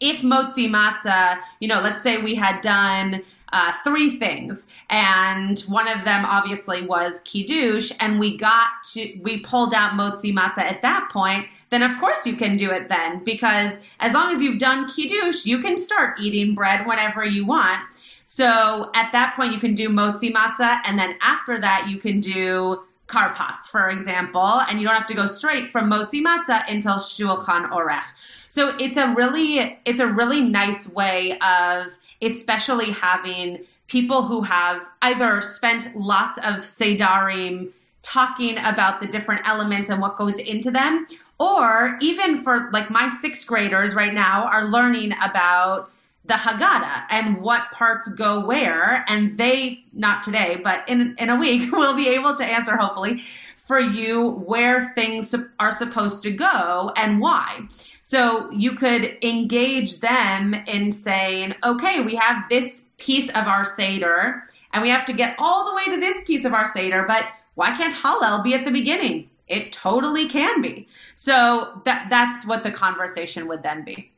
[0.00, 3.22] If motzi matzah, you know, let's say we had done
[3.56, 9.40] uh, three things, and one of them obviously was kiddush, and we got to we
[9.40, 11.46] pulled out motzi matzah at that point.
[11.70, 15.46] Then of course you can do it then because as long as you've done kiddush,
[15.46, 17.80] you can start eating bread whenever you want.
[18.26, 22.20] So at that point you can do motzi matzah, and then after that you can
[22.20, 26.96] do karpas, for example, and you don't have to go straight from motzi matzah until
[26.96, 28.10] shulchan orech.
[28.50, 34.82] So it's a really it's a really nice way of especially having people who have
[35.02, 37.70] either spent lots of sedarim
[38.02, 41.06] talking about the different elements and what goes into them,
[41.38, 45.90] or even for like my sixth graders right now are learning about
[46.24, 51.36] the Haggadah and what parts go where, and they not today, but in in a
[51.36, 53.22] week will be able to answer hopefully
[53.56, 57.66] for you where things are supposed to go and why.
[58.08, 64.44] So you could engage them in saying, okay, we have this piece of our Seder
[64.72, 67.24] and we have to get all the way to this piece of our Seder, but
[67.56, 69.28] why can't Hallel be at the beginning?
[69.48, 70.86] It totally can be.
[71.16, 74.12] So that, that's what the conversation would then be.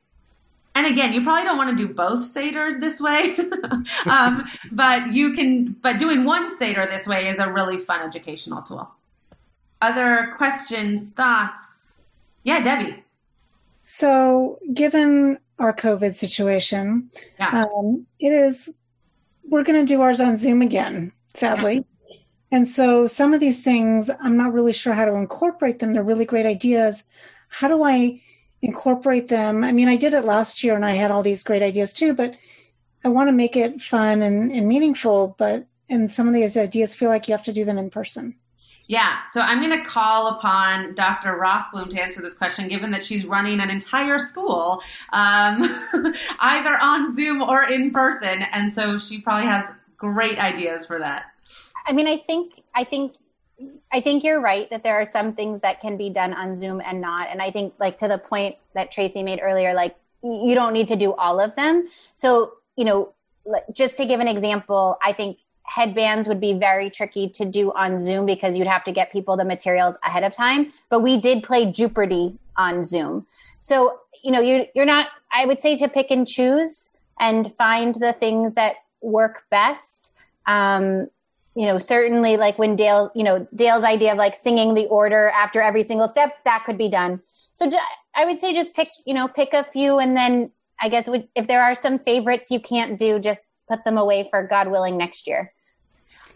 [0.74, 3.38] And again, you probably don't want to do both Seders this way,
[4.04, 8.60] um, but you can, but doing one Seder this way is a really fun educational
[8.60, 8.90] tool.
[9.80, 12.00] Other questions, thoughts?
[12.42, 13.02] Yeah, Debbie.
[13.90, 17.10] So, given our COVID situation.
[17.38, 17.64] Yeah.
[17.64, 18.72] Um, it is,
[19.44, 21.84] we're going to do ours on Zoom again, sadly.
[22.50, 25.92] And so some of these things, I'm not really sure how to incorporate them.
[25.92, 27.04] They're really great ideas.
[27.48, 28.22] How do I
[28.62, 29.64] incorporate them?
[29.64, 32.14] I mean, I did it last year and I had all these great ideas too,
[32.14, 32.34] but
[33.04, 35.34] I want to make it fun and, and meaningful.
[35.38, 38.34] But, and some of these ideas feel like you have to do them in person.
[38.88, 41.34] Yeah, so I'm going to call upon Dr.
[41.34, 44.80] Rothblum to answer this question, given that she's running an entire school,
[45.12, 45.62] um,
[46.40, 49.66] either on Zoom or in person, and so she probably has
[49.98, 51.26] great ideas for that.
[51.86, 53.12] I mean, I think, I think,
[53.92, 56.80] I think you're right that there are some things that can be done on Zoom
[56.82, 60.54] and not, and I think, like to the point that Tracy made earlier, like you
[60.54, 61.88] don't need to do all of them.
[62.14, 63.12] So, you know,
[63.70, 68.00] just to give an example, I think headbands would be very tricky to do on
[68.00, 70.72] Zoom because you'd have to get people the materials ahead of time.
[70.88, 73.26] But we did play Jeopardy on Zoom.
[73.58, 77.94] So, you know, you're, you're not, I would say to pick and choose and find
[77.94, 80.10] the things that work best.
[80.46, 81.08] Um,
[81.54, 85.28] you know, certainly like when Dale, you know, Dale's idea of like singing the order
[85.28, 87.20] after every single step, that could be done.
[87.52, 87.68] So
[88.14, 90.50] I would say just pick, you know, pick a few and then
[90.80, 94.46] I guess if there are some favorites you can't do, just put them away for
[94.46, 95.52] God willing next year.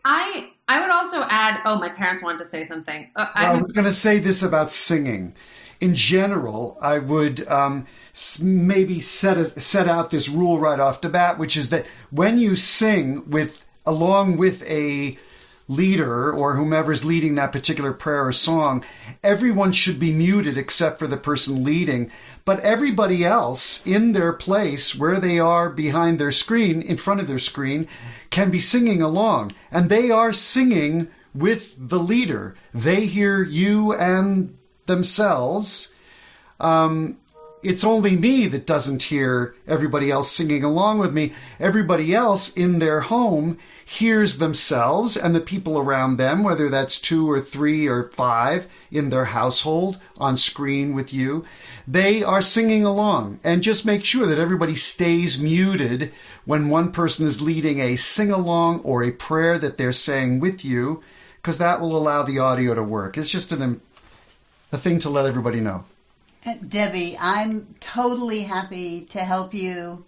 [0.05, 1.61] I I would also add.
[1.65, 3.11] Oh, my parents wanted to say something.
[3.17, 5.35] Uh, I, I, was going to say this about singing.
[5.81, 7.87] In general, I would um,
[8.41, 12.39] maybe set a, set out this rule right off the bat, which is that when
[12.39, 15.19] you sing with along with a
[15.69, 18.85] leader or whomever's leading that particular prayer or song,
[19.23, 22.11] everyone should be muted except for the person leading.
[22.45, 27.27] But everybody else in their place where they are behind their screen, in front of
[27.27, 27.89] their screen,
[28.33, 29.53] can be singing along.
[29.71, 32.57] And they are singing with the leader.
[32.75, 35.95] They hear you and themselves.
[36.59, 37.19] Um,
[37.63, 41.33] it's only me that doesn't hear everybody else singing along with me.
[41.61, 47.31] Everybody else in their home hears themselves and the people around them, whether that's two
[47.31, 51.45] or three or five in their household on screen with you,
[51.87, 53.41] they are singing along.
[53.43, 56.13] And just make sure that everybody stays muted
[56.45, 60.65] when one person is leading a sing along or a prayer that they're saying with
[60.65, 61.03] you,
[61.37, 63.19] because that will allow the audio to work.
[63.19, 63.81] It's just an,
[64.71, 65.85] a thing to let everybody know.
[66.45, 70.05] Uh, Debbie, I'm totally happy to help you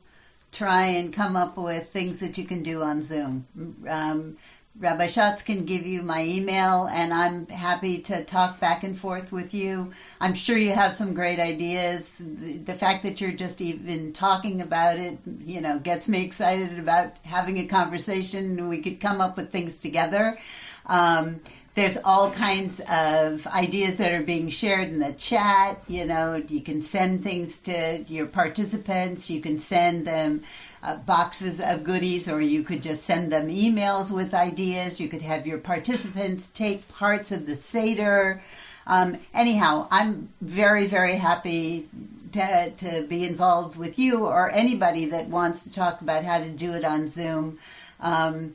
[0.54, 3.46] try and come up with things that you can do on Zoom.
[3.88, 4.36] Um,
[4.76, 9.30] Rabbi Schatz can give you my email, and I'm happy to talk back and forth
[9.30, 9.92] with you.
[10.20, 12.20] I'm sure you have some great ideas.
[12.20, 17.14] The fact that you're just even talking about it, you know, gets me excited about
[17.22, 18.68] having a conversation.
[18.68, 20.38] We could come up with things together.
[20.86, 21.40] Um,
[21.74, 25.82] there's all kinds of ideas that are being shared in the chat.
[25.88, 29.28] You know, you can send things to your participants.
[29.28, 30.44] You can send them
[30.84, 35.00] uh, boxes of goodies, or you could just send them emails with ideas.
[35.00, 38.40] You could have your participants take parts of the Seder.
[38.86, 41.88] Um, anyhow, I'm very, very happy
[42.32, 46.50] to, to be involved with you or anybody that wants to talk about how to
[46.50, 47.58] do it on Zoom.
[48.00, 48.54] Um,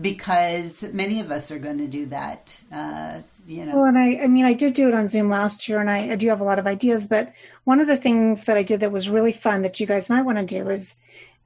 [0.00, 2.60] because many of us are going to do that.
[2.72, 3.76] Uh, you know.
[3.76, 6.12] Well, and I, I mean, I did do it on Zoom last year, and I,
[6.12, 7.06] I, do have a lot of ideas.
[7.06, 7.32] But
[7.64, 10.22] one of the things that I did that was really fun that you guys might
[10.22, 10.96] want to do is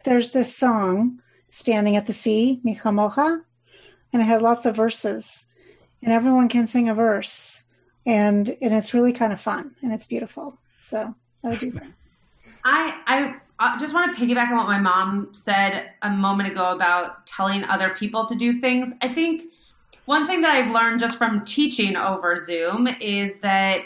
[0.05, 3.43] there's this song, "Standing at the Sea," Mi Chamocha,
[4.13, 5.47] and it has lots of verses,
[6.03, 7.65] and everyone can sing a verse,
[8.07, 10.59] and and it's really kind of fun and it's beautiful.
[10.81, 11.87] So I would do that.
[12.65, 16.73] I I I just want to piggyback on what my mom said a moment ago
[16.73, 18.95] about telling other people to do things.
[19.03, 19.53] I think
[20.07, 23.83] one thing that I've learned just from teaching over Zoom is that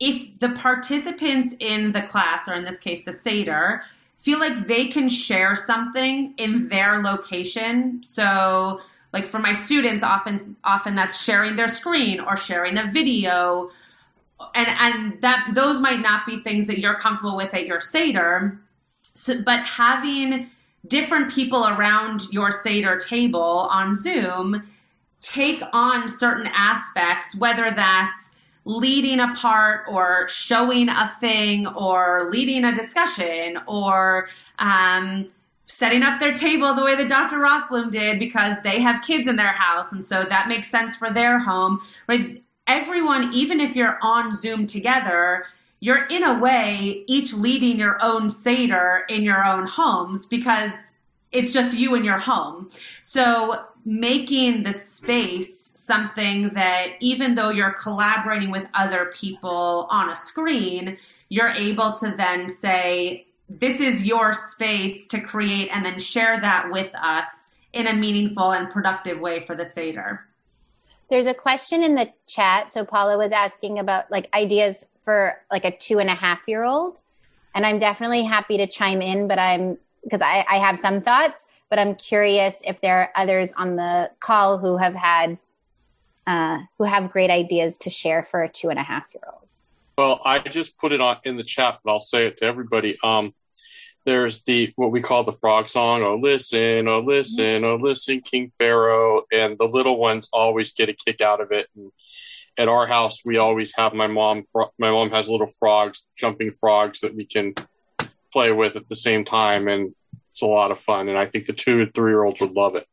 [0.00, 3.84] if the participants in the class, or in this case, the Seder,
[4.18, 8.02] feel like they can share something in their location.
[8.02, 8.80] So,
[9.12, 13.70] like for my students, often often that's sharing their screen or sharing a video,
[14.56, 18.58] and and that those might not be things that you're comfortable with at your Seder
[19.14, 20.50] so, but having
[20.86, 24.62] different people around your Seder table on Zoom
[25.20, 32.64] take on certain aspects, whether that's leading a part or showing a thing or leading
[32.64, 35.28] a discussion or um,
[35.66, 37.36] setting up their table the way that Dr.
[37.36, 41.10] Rothblum did because they have kids in their house and so that makes sense for
[41.10, 41.80] their home.
[42.06, 42.42] Right?
[42.66, 45.46] Everyone, even if you're on Zoom together,
[45.82, 50.94] you're in a way each leading your own Seder in your own homes because
[51.32, 52.70] it's just you in your home.
[53.02, 60.14] So making the space something that even though you're collaborating with other people on a
[60.14, 60.98] screen,
[61.30, 66.70] you're able to then say, this is your space to create and then share that
[66.70, 70.28] with us in a meaningful and productive way for the Seder.
[71.12, 72.72] There's a question in the chat.
[72.72, 76.64] So Paula was asking about like ideas for like a two and a half year
[76.64, 77.02] old.
[77.54, 81.44] And I'm definitely happy to chime in, but I'm because I, I have some thoughts,
[81.68, 85.36] but I'm curious if there are others on the call who have had
[86.26, 89.46] uh, who have great ideas to share for a two and a half year old.
[89.98, 92.94] Well, I just put it on in the chat, but I'll say it to everybody.
[93.04, 93.34] Um,
[94.04, 96.02] there's the what we call the frog song.
[96.02, 100.94] Oh, listen, oh, listen, oh, listen, King Pharaoh, and the little ones always get a
[100.94, 101.68] kick out of it.
[101.76, 101.92] And
[102.58, 104.46] at our house, we always have my mom.
[104.54, 107.54] My mom has little frogs, jumping frogs that we can
[108.32, 109.94] play with at the same time, and
[110.30, 111.08] it's a lot of fun.
[111.08, 112.86] And I think the two and three year olds would love it.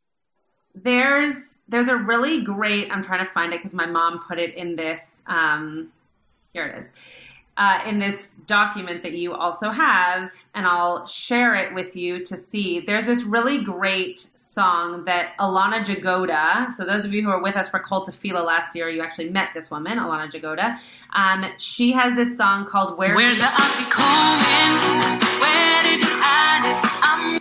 [0.75, 2.91] There's there's a really great.
[2.91, 5.23] I'm trying to find it because my mom put it in this.
[5.27, 5.91] Um,
[6.53, 6.91] here it is
[7.59, 12.37] uh, in this document that you also have, and I'll share it with you to
[12.37, 12.79] see.
[12.79, 17.57] There's this really great song that Alana Jagoda, so those of you who were with
[17.57, 20.79] us for Kol Fila last year, you actually met this woman, Alana Jagoda.
[21.13, 25.19] Um, she has this song called Where Where's the Afikoman?
[25.41, 26.85] Where did you hide it?
[27.03, 27.39] I'm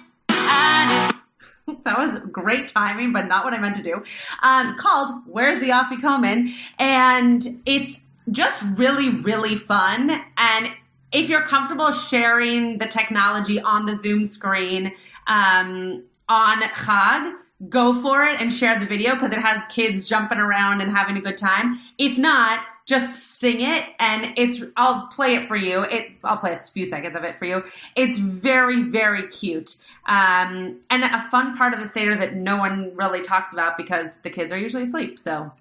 [1.85, 4.03] that was great timing, but not what I meant to do.
[4.43, 6.51] Um, called Where's the Afikoman?
[6.79, 8.01] And it's
[8.31, 10.11] just really, really fun.
[10.37, 10.70] And
[11.12, 14.95] if you're comfortable sharing the technology on the Zoom screen
[15.26, 17.35] um, on Chag,
[17.68, 21.16] go for it and share the video because it has kids jumping around and having
[21.16, 21.81] a good time.
[21.97, 25.83] If not, just sing it and it's I'll play it for you.
[25.83, 27.62] It I'll play a few seconds of it for you.
[27.97, 29.76] It's very very cute.
[30.07, 34.20] Um, and a fun part of the Seder that no one really talks about because
[34.22, 35.18] the kids are usually asleep.
[35.18, 35.53] So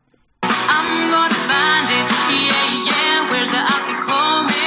[0.69, 3.31] I'm gonna find it, yeah, yeah.
[3.31, 3.61] Where's the
[4.47, 4.66] Where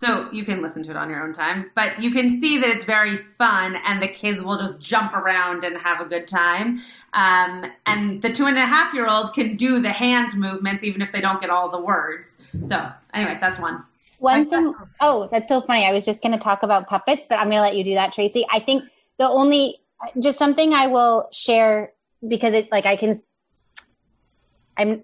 [0.00, 2.68] So you can listen to it on your own time, but you can see that
[2.68, 6.78] it's very fun and the kids will just jump around and have a good time.
[7.14, 11.02] Um, and the two and a half year old can do the hand movements even
[11.02, 12.38] if they don't get all the words.
[12.64, 13.82] So anyway, that's one.
[14.20, 15.84] One thing, oh, that's so funny.
[15.84, 17.94] I was just going to talk about puppets, but I'm going to let you do
[17.94, 18.46] that, Tracy.
[18.52, 18.84] I think
[19.18, 19.80] the only,
[20.20, 21.92] just something I will share
[22.28, 23.20] because it, like, I can,
[24.76, 25.02] I'm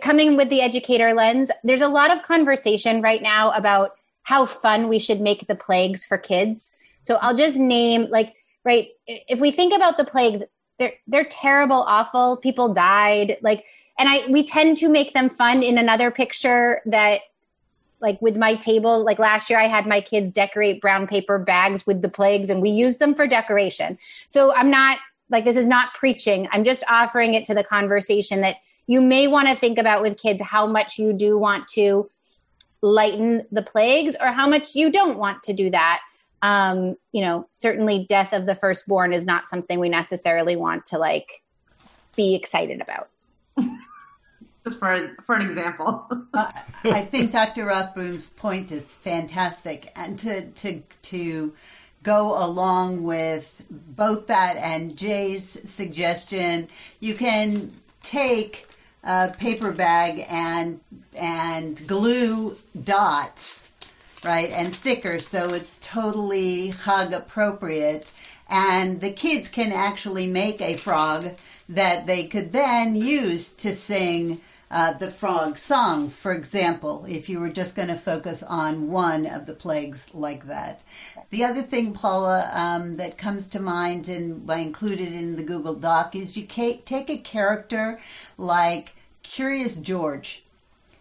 [0.00, 1.52] coming with the educator lens.
[1.62, 3.92] There's a lot of conversation right now about
[4.24, 6.74] how fun we should make the plagues for kids.
[7.02, 10.42] So I'll just name like right if we think about the plagues
[10.78, 13.64] they're they're terrible awful people died like
[13.98, 17.20] and I we tend to make them fun in another picture that
[18.00, 21.86] like with my table like last year I had my kids decorate brown paper bags
[21.86, 23.98] with the plagues and we used them for decoration.
[24.26, 24.98] So I'm not
[25.30, 26.48] like this is not preaching.
[26.52, 28.56] I'm just offering it to the conversation that
[28.86, 32.10] you may want to think about with kids how much you do want to
[32.84, 36.02] lighten the plagues or how much you don't want to do that.
[36.42, 40.98] Um, you know, certainly death of the firstborn is not something we necessarily want to
[40.98, 41.42] like
[42.14, 43.08] be excited about.
[44.64, 46.52] Just for for an example, uh,
[46.84, 47.64] I think Dr.
[47.64, 51.54] Rothblum's point is fantastic, and to to to
[52.02, 56.68] go along with both that and Jay's suggestion,
[57.00, 57.72] you can
[58.02, 58.68] take
[59.04, 60.80] a paper bag and
[61.14, 63.70] and glue dots,
[64.24, 68.10] right, and stickers, so it's totally hug appropriate.
[68.48, 71.30] And the kids can actually make a frog
[71.68, 74.40] that they could then use to sing
[74.74, 79.24] uh, the frog song, for example, if you were just going to focus on one
[79.24, 80.82] of the plagues like that.
[81.30, 85.76] The other thing, Paula, um, that comes to mind and I included in the Google
[85.76, 88.00] Doc is you take a character
[88.36, 90.42] like Curious George,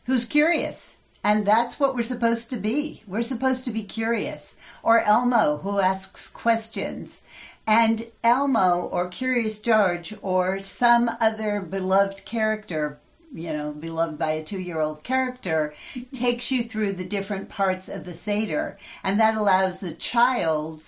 [0.05, 0.97] who's curious.
[1.23, 3.01] And that's what we're supposed to be.
[3.07, 4.55] We're supposed to be curious.
[4.83, 7.23] Or Elmo, who asks questions.
[7.65, 12.99] And Elmo or Curious George or some other beloved character,
[13.33, 15.73] you know, beloved by a two year old character,
[16.13, 18.77] takes you through the different parts of the Seder.
[19.03, 20.83] And that allows the child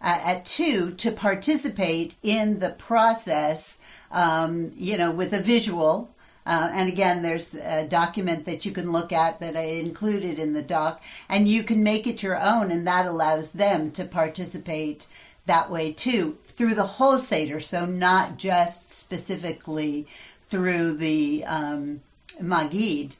[0.00, 3.78] uh, at two to participate in the process,
[4.12, 6.14] um, you know, with a visual.
[6.46, 10.54] Uh, and again, there's a document that you can look at that I included in
[10.54, 15.06] the doc, and you can make it your own, and that allows them to participate
[15.44, 20.06] that way too through the whole Seder, so not just specifically
[20.48, 22.00] through the um,
[22.40, 23.16] Magid.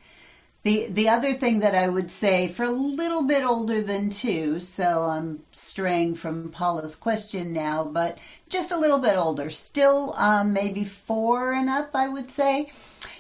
[0.65, 4.59] The the other thing that I would say for a little bit older than two,
[4.61, 8.19] so I'm straying from Paula's question now, but
[8.49, 12.73] just a little bit older, still um, maybe four and up, I would say.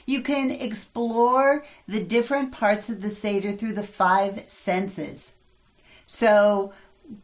[0.04, 5.34] You can explore the different parts of the Seder through the five senses.
[6.06, 6.72] So,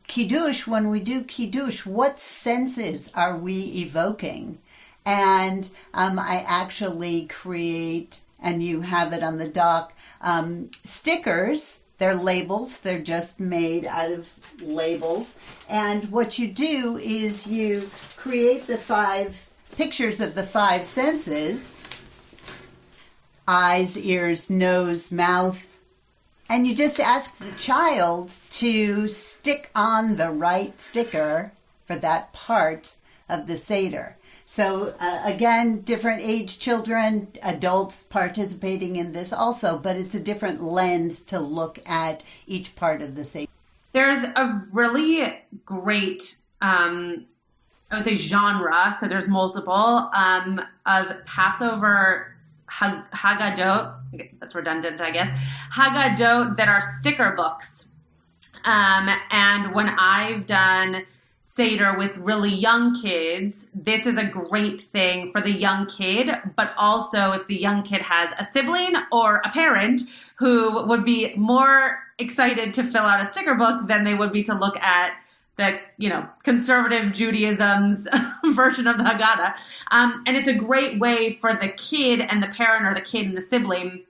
[0.06, 4.58] Kiddush, when we do Kiddush, what senses are we evoking?
[5.06, 11.80] And um, I actually create, and you have it on the doc, um, stickers.
[11.98, 14.30] They're labels, they're just made out of
[14.60, 15.36] labels.
[15.68, 21.74] And what you do is you create the five pictures of the five senses
[23.46, 25.76] eyes, ears, nose, mouth,
[26.48, 31.52] and you just ask the child to stick on the right sticker
[31.86, 32.96] for that part
[33.28, 34.16] of the Seder.
[34.46, 40.62] So, uh, again, different age children, adults participating in this also, but it's a different
[40.62, 43.50] lens to look at each part of the Seder.
[43.92, 47.24] There's a really great, um,
[47.90, 52.36] I would say, genre because there's multiple um, of Passover
[52.66, 53.94] Hag- Haggadot.
[54.40, 55.36] That's redundant, I guess.
[55.72, 57.88] Haggadot that are sticker books.
[58.64, 61.04] Um, and when I've done
[61.46, 66.74] Seder with really young kids, this is a great thing for the young kid, but
[66.78, 70.00] also if the young kid has a sibling or a parent
[70.36, 74.42] who would be more excited to fill out a sticker book than they would be
[74.42, 75.12] to look at
[75.56, 78.08] the you know conservative Judaism's
[78.54, 79.54] version of the Haggadah,
[79.90, 83.26] um, and it's a great way for the kid and the parent or the kid
[83.26, 84.04] and the sibling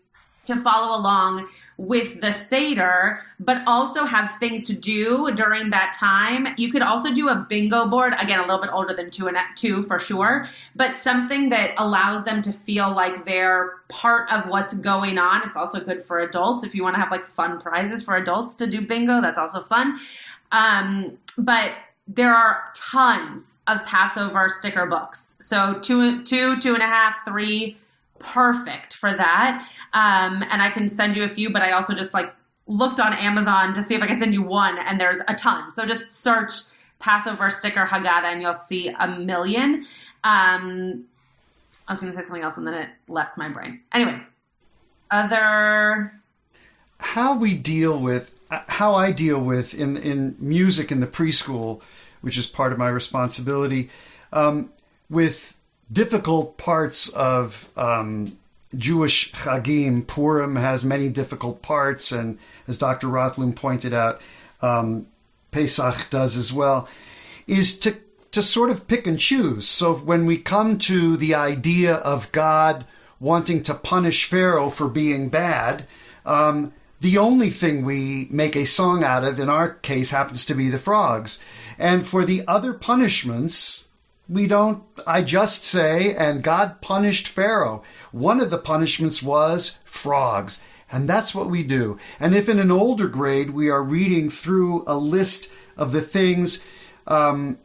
[0.47, 6.49] to follow along with the Seder, but also have things to do during that time.
[6.57, 9.37] You could also do a bingo board, again, a little bit older than two and
[9.57, 14.75] two for sure, but something that allows them to feel like they're part of what's
[14.75, 15.43] going on.
[15.43, 16.65] It's also good for adults.
[16.65, 19.63] If you want to have like fun prizes for adults to do bingo, that's also
[19.63, 19.99] fun.
[20.53, 21.73] Um, but
[22.07, 25.39] there are tons of Passover sticker books.
[25.41, 27.79] So two, two, two and a half, three,
[28.25, 29.67] perfect for that.
[29.93, 32.35] Um, and I can send you a few, but I also just like
[32.67, 35.71] looked on Amazon to see if I can send you one, and there's a ton.
[35.71, 36.55] So just search
[36.99, 39.85] Passover sticker Haggadah, and you'll see a million.
[40.25, 41.05] Um,
[41.87, 43.81] I was going to say something else, and then it left my brain.
[43.93, 44.21] Anyway,
[45.11, 46.21] other
[46.99, 51.83] how we deal with how I deal with in in music in the preschool,
[52.23, 53.91] which is part of my responsibility,
[54.33, 54.71] um,
[55.11, 55.54] with
[55.91, 58.37] difficult parts of um,
[58.77, 60.07] Jewish Chagim.
[60.07, 63.09] Purim has many difficult parts, and as Dr.
[63.09, 64.21] Rothblum pointed out,
[64.63, 65.07] um,
[65.51, 66.89] Pesach does as well.
[67.47, 67.97] Is to
[68.33, 69.69] to sort of pick and choose.
[69.69, 72.85] So when we come to the idea of God
[73.21, 75.87] wanting to punish Pharaoh for being bad.
[76.27, 80.55] Um, the only thing we make a song out of in our case happens to
[80.55, 81.43] be the frogs.
[81.79, 83.89] And for the other punishments,
[84.29, 87.83] we don't, I just say, and God punished Pharaoh.
[88.13, 90.63] One of the punishments was frogs.
[90.91, 91.99] And that's what we do.
[92.21, 96.63] And if in an older grade we are reading through a list of the things,
[97.07, 97.59] um,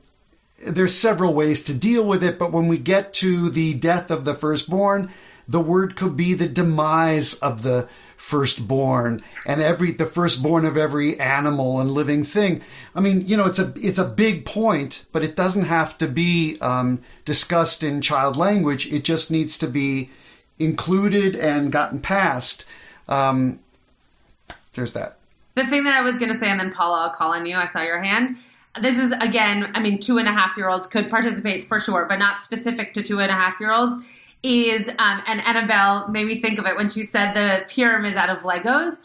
[0.66, 4.26] there's several ways to deal with it, but when we get to the death of
[4.26, 5.12] the firstborn,
[5.48, 7.88] the word could be the demise of the
[8.20, 12.62] firstborn and every the firstborn of every animal and living thing.
[12.94, 16.08] I mean, you know, it's a it's a big point, but it doesn't have to
[16.08, 18.92] be um, discussed in child language.
[18.92, 20.10] It just needs to be
[20.60, 22.66] included and gotten past.
[23.08, 23.60] Um,
[24.74, 25.18] there's that.
[25.56, 27.56] The thing that I was going to say, and then Paula, I'll call on you.
[27.56, 28.36] I saw your hand.
[28.82, 32.06] This is again, I mean, two and a half year olds could participate for sure,
[32.06, 33.96] but not specific to two and a half year olds
[34.44, 38.30] is, um, and Annabelle made me think of it when she said the pyramids out
[38.30, 38.98] of Legos,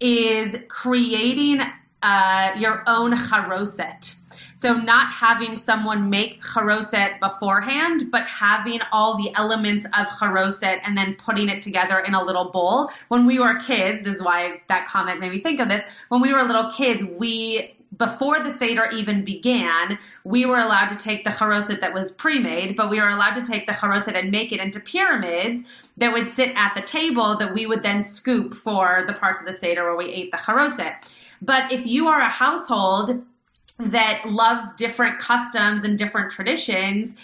[0.00, 1.60] is creating
[2.02, 4.16] uh, your own charoset.
[4.54, 10.96] So not having someone make charoset beforehand, but having all the elements of charoset and
[10.96, 12.90] then putting it together in a little bowl.
[13.08, 15.82] When we were kids, this is why that comment made me think of this.
[16.08, 20.96] When we were little kids, we before the Seder even began, we were allowed to
[20.96, 24.30] take the charoset that was pre-made, but we were allowed to take the charoset and
[24.30, 25.64] make it into pyramids
[25.96, 29.46] that would sit at the table that we would then scoop for the parts of
[29.46, 30.94] the Seder where we ate the charoset.
[31.42, 33.22] But if you are a household
[33.78, 37.16] that loves different customs and different traditions,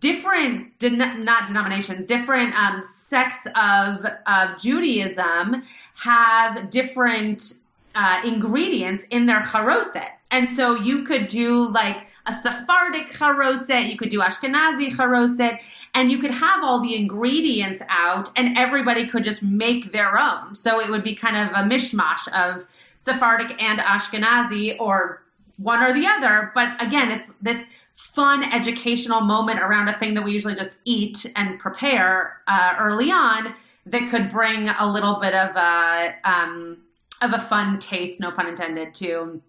[0.00, 5.62] different, not denominations, different um, sects of, of Judaism
[5.96, 7.54] have different
[7.94, 10.10] uh, ingredients in their charoset.
[10.30, 15.60] And so you could do like a Sephardic charoset, you could do Ashkenazi charoset,
[15.94, 20.54] and you could have all the ingredients out and everybody could just make their own.
[20.54, 22.66] So it would be kind of a mishmash of
[22.98, 25.22] Sephardic and Ashkenazi or
[25.58, 26.50] one or the other.
[26.54, 27.66] But again, it's this
[27.96, 33.10] fun educational moment around a thing that we usually just eat and prepare uh, early
[33.10, 33.54] on
[33.86, 36.78] that could bring a little bit of a um,
[37.22, 39.40] of a fun taste, no pun intended, to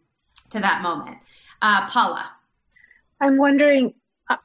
[0.52, 1.18] to that moment.
[1.62, 2.30] Uh, Paula,
[3.20, 3.94] I'm wondering.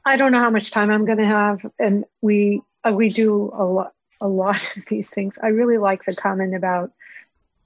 [0.05, 3.51] I- don't know how much time I'm going to have, and we uh, we do
[3.53, 5.39] a lot a lot of these things.
[5.41, 6.91] I really like the comment about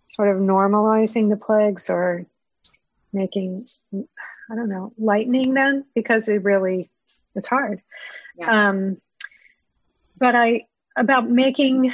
[0.10, 2.26] sort of normalizing the plagues or
[3.12, 6.90] making I don't know lightening them because it really
[7.36, 7.82] it's hard.
[8.38, 8.70] Yeah.
[8.70, 9.02] Um,
[10.18, 10.68] but I
[10.98, 11.94] about making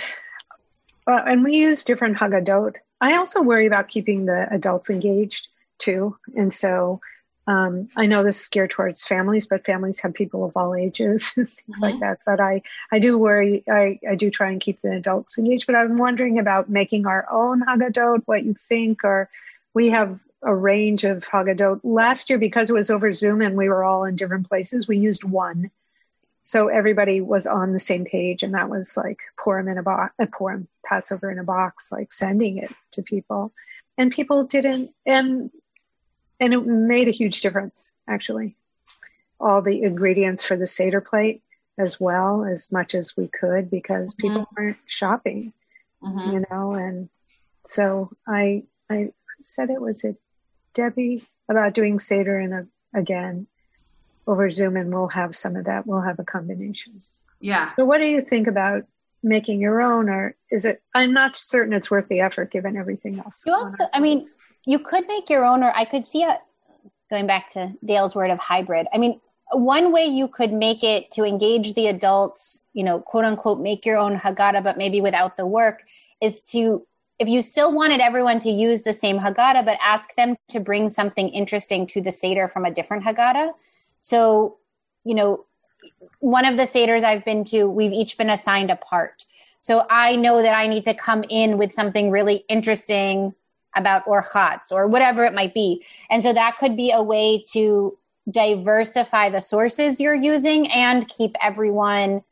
[1.07, 2.75] uh, and we use different Haggadot.
[2.99, 5.47] I also worry about keeping the adults engaged
[5.81, 7.01] too, and so
[7.47, 11.31] um, I know this is geared towards families, but families have people of all ages,
[11.35, 12.19] and things like that.
[12.25, 12.61] But I,
[12.91, 15.65] I do worry, I, I do try and keep the adults engaged.
[15.65, 19.29] But I'm wondering about making our own Haggadot, what you think, or
[19.73, 21.81] we have a range of Haggadot.
[21.83, 24.97] Last year, because it was over Zoom and we were all in different places, we
[24.97, 25.71] used one.
[26.45, 30.13] So everybody was on the same page, and that was like Purim in a box,
[30.19, 33.51] uh, Purim Passover in a box, like sending it to people,
[33.97, 35.49] and people didn't, and
[36.41, 38.57] and it made a huge difference actually.
[39.39, 41.41] All the ingredients for the Seder plate
[41.77, 45.53] as well, as much as we could, because people weren't shopping,
[46.03, 46.33] Mhm.
[46.33, 47.09] you know, and
[47.67, 50.15] so I I said it was a
[50.73, 53.47] Debbie about doing Seder in a again
[54.27, 55.87] over Zoom, and we'll have some of that.
[55.87, 57.01] We'll have a combination.
[57.39, 58.85] yeah, So, what do you think about
[59.23, 60.81] making your own, or is it?
[60.93, 63.43] I'm not certain it's worth the effort given everything else.
[63.47, 64.23] You also, I mean,
[64.65, 66.37] you could make your own, or I could see it
[67.09, 68.87] going back to Dale's word of hybrid.
[68.93, 69.19] I mean,
[69.51, 73.85] one way you could make it to engage the adults, you know, quote unquote, make
[73.85, 75.83] your own Haggadah, but maybe without the work,
[76.21, 76.87] is to,
[77.19, 80.89] if you still wanted everyone to use the same Haggadah, but ask them to bring
[80.89, 83.51] something interesting to the Seder from a different Haggadah.
[83.99, 84.57] So,
[85.03, 85.45] you know,
[86.19, 89.25] one of the Seders I've been to, we've each been assigned a part.
[89.59, 93.35] So I know that I need to come in with something really interesting
[93.75, 95.83] about Orchatz or whatever it might be.
[96.09, 97.97] And so that could be a way to
[98.29, 102.23] diversify the sources you're using and keep everyone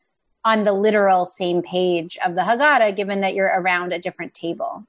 [0.46, 4.86] on the literal same page of the Haggadah, given that you're around a different table.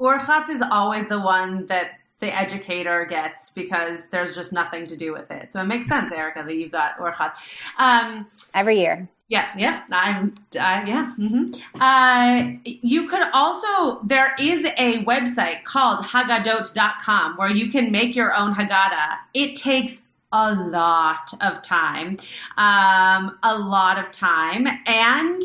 [0.00, 5.12] Orchatz is always the one that the educator gets because there's just nothing to do
[5.12, 5.52] with it.
[5.52, 7.36] So it makes sense, Erica, that you've got Orchatz.
[7.78, 9.08] Um, Every year.
[9.28, 11.12] Yeah, yeah, I'm, uh, yeah.
[11.14, 11.46] hmm
[11.80, 18.34] Uh, you could also, there is a website called Haggadot.com where you can make your
[18.34, 19.16] own Haggadah.
[19.32, 20.02] It takes
[20.32, 22.18] a lot of time,
[22.58, 25.42] um, a lot of time, and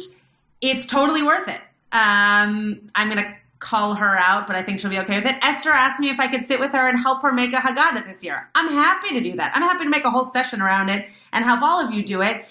[0.61, 1.61] it's totally worth it.
[1.91, 5.35] Um, I'm going to call her out, but I think she'll be okay with it.
[5.41, 8.05] Esther asked me if I could sit with her and help her make a Haggadah
[8.05, 8.49] this year.
[8.53, 9.51] I'm happy to do that.
[9.55, 12.21] I'm happy to make a whole session around it and help all of you do
[12.21, 12.45] it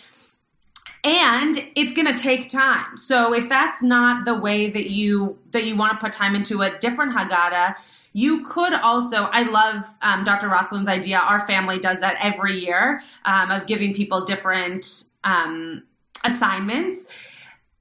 [1.06, 2.98] and it's going to take time.
[2.98, 6.62] So if that's not the way that you that you want to put time into
[6.62, 7.76] a different haggadah
[8.12, 11.18] you could also i love um, dr rothblum's idea.
[11.18, 15.82] Our family does that every year um, of giving people different um,
[16.24, 17.06] assignments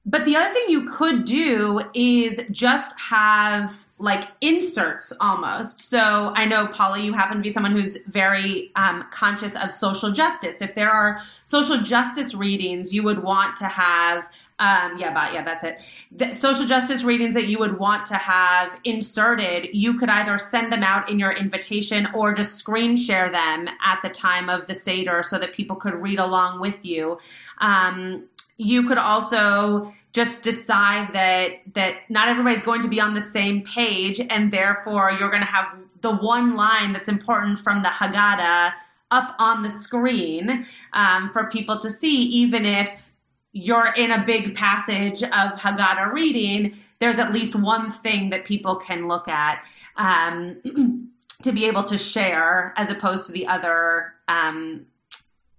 [0.06, 5.80] but the other thing you could do is just have like inserts almost.
[5.80, 10.12] So I know, Paula, you happen to be someone who's very um, conscious of social
[10.12, 10.62] justice.
[10.62, 14.28] If there are social justice readings, you would want to have.
[14.58, 15.78] Um, yeah, but yeah, that's it.
[16.12, 20.72] The social justice readings that you would want to have inserted, you could either send
[20.72, 24.74] them out in your invitation or just screen share them at the time of the
[24.74, 27.18] Seder so that people could read along with you.
[27.58, 33.20] Um, you could also just decide that that not everybody's going to be on the
[33.20, 35.66] same page and therefore you're going to have
[36.00, 38.72] the one line that's important from the haggadah
[39.10, 43.10] up on the screen um, for people to see even if
[43.52, 48.76] you're in a big passage of haggadah reading there's at least one thing that people
[48.76, 49.62] can look at
[49.96, 51.10] um,
[51.42, 54.86] to be able to share as opposed to the other um,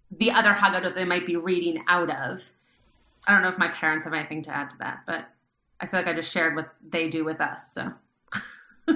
[0.09, 2.51] the other haggadah they might be reading out of
[3.27, 5.25] I don't know if my parents have anything to add to that, but
[5.79, 7.73] I feel like I just shared what they do with us.
[7.73, 7.91] So,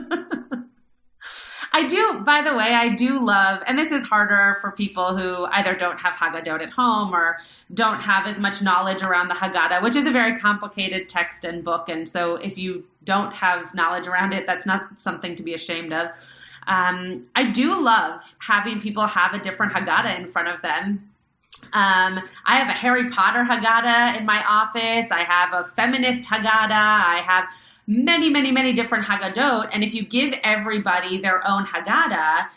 [1.74, 5.46] I do, by the way, I do love, and this is harder for people who
[5.52, 7.38] either don't have Haggadot at home or
[7.74, 11.64] don't have as much knowledge around the Haggadah, which is a very complicated text and
[11.64, 11.88] book.
[11.88, 15.94] And so if you don't have knowledge around it, that's not something to be ashamed
[15.94, 16.10] of.
[16.68, 21.11] Um, I do love having people have a different Haggadah in front of them.
[21.74, 25.12] Um, I have a Harry Potter Haggadah in my office.
[25.12, 26.72] I have a feminist Haggadah.
[26.72, 27.48] I have
[27.88, 29.70] many, many, many different Haggadot.
[29.74, 32.48] And if you give everybody their own Haggadah,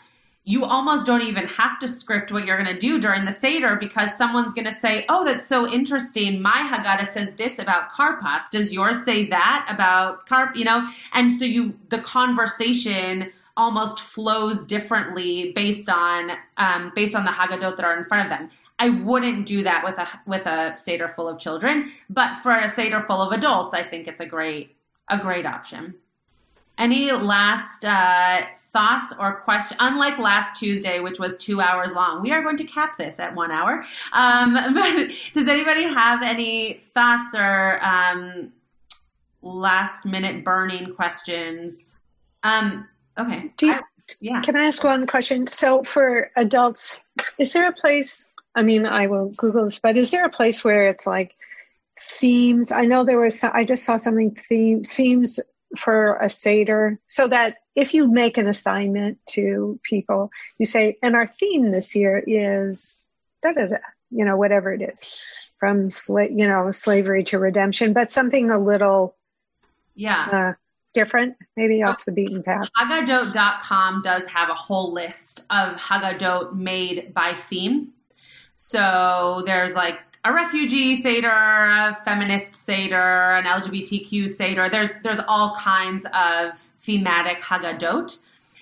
[0.47, 3.75] you almost don't even have to script what you're going to do during the Seder
[3.77, 6.41] because someone's going to say, Oh, that's so interesting.
[6.41, 8.51] My Haggadah says this about Karpas.
[8.51, 10.55] Does yours say that about Karp?
[10.55, 10.87] You know?
[11.13, 17.75] And so you, the conversation almost flows differently based on, um, based on the Haggadot
[17.75, 18.51] that are in front of them.
[18.77, 22.69] I wouldn't do that with a, with a Seder full of children, but for a
[22.69, 24.75] Seder full of adults, I think it's a great,
[25.09, 25.95] a great option.
[26.77, 28.41] Any last uh,
[28.73, 29.77] thoughts or questions?
[29.79, 33.33] Unlike last Tuesday, which was two hours long, we are going to cap this at
[33.33, 33.85] one hour.
[34.11, 38.51] Um, but does anybody have any thoughts or um,
[39.41, 41.95] last minute burning questions?
[42.43, 43.51] Um, okay.
[43.55, 43.81] Do you, I-
[44.19, 44.41] yeah.
[44.41, 45.47] Can I ask one question?
[45.47, 47.01] So for adults,
[47.39, 48.29] is there a place?
[48.55, 51.35] I mean, I will Google this, but is there a place where it's like
[51.99, 52.71] themes?
[52.71, 53.43] I know there was.
[53.43, 55.39] I just saw something theme themes
[55.77, 61.15] for a seder, so that if you make an assignment to people, you say, "And
[61.15, 63.09] our theme this year is
[63.43, 63.77] da da da,"
[64.09, 65.17] you know, whatever it is,
[65.59, 69.15] from sla- you know slavery to redemption, but something a little
[69.95, 70.27] Yeah.
[70.31, 70.53] uh,
[70.93, 72.69] different, maybe off the beaten path.
[72.77, 77.91] Haggadot.com does have a whole list of Haggadot made by theme.
[78.55, 84.69] So there's like a refugee Seder, a feminist Seder, an LGBTQ Seder.
[84.69, 88.17] There's there's all kinds of thematic Haggadot.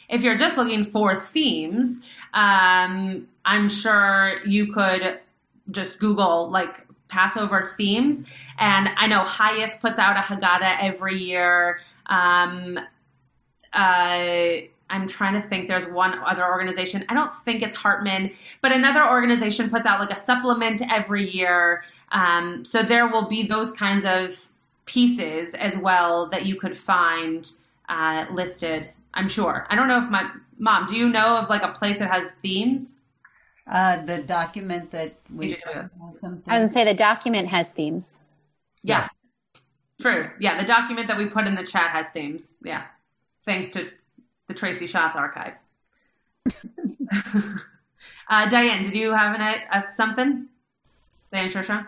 [0.09, 2.01] If you're just looking for themes,
[2.33, 5.19] um, I'm sure you could
[5.71, 8.23] just Google like Passover themes.
[8.57, 11.79] And I know HIAS puts out a Haggadah every year.
[12.07, 12.79] Um,
[13.71, 15.67] uh, I'm trying to think.
[15.67, 17.03] There's one other organization.
[17.09, 18.31] I don't think it's Hartman,
[18.61, 21.83] but another organization puts out like a supplement every year.
[22.11, 24.47] Um, so there will be those kinds of
[24.85, 27.51] pieces as well that you could find
[27.89, 28.91] uh, listed.
[29.15, 29.65] I'm sure.
[29.71, 30.29] I don't know if my
[30.59, 30.85] mom.
[30.85, 32.99] Do you know of like a place that has themes?
[33.65, 36.05] Uh, the document that we You sent do.
[36.05, 36.43] has something.
[36.53, 38.19] I was gonna say the document has themes.
[38.83, 39.09] Yeah.
[39.99, 40.29] True.
[40.39, 42.57] Yeah, the document that we put in the chat has themes.
[42.63, 42.83] Yeah.
[43.45, 43.89] Thanks to
[44.53, 45.53] the Tracy Schatz archive.
[48.29, 49.41] uh, Diane, did you have an,
[49.71, 50.47] uh, something?
[51.31, 51.87] Diane Shusha?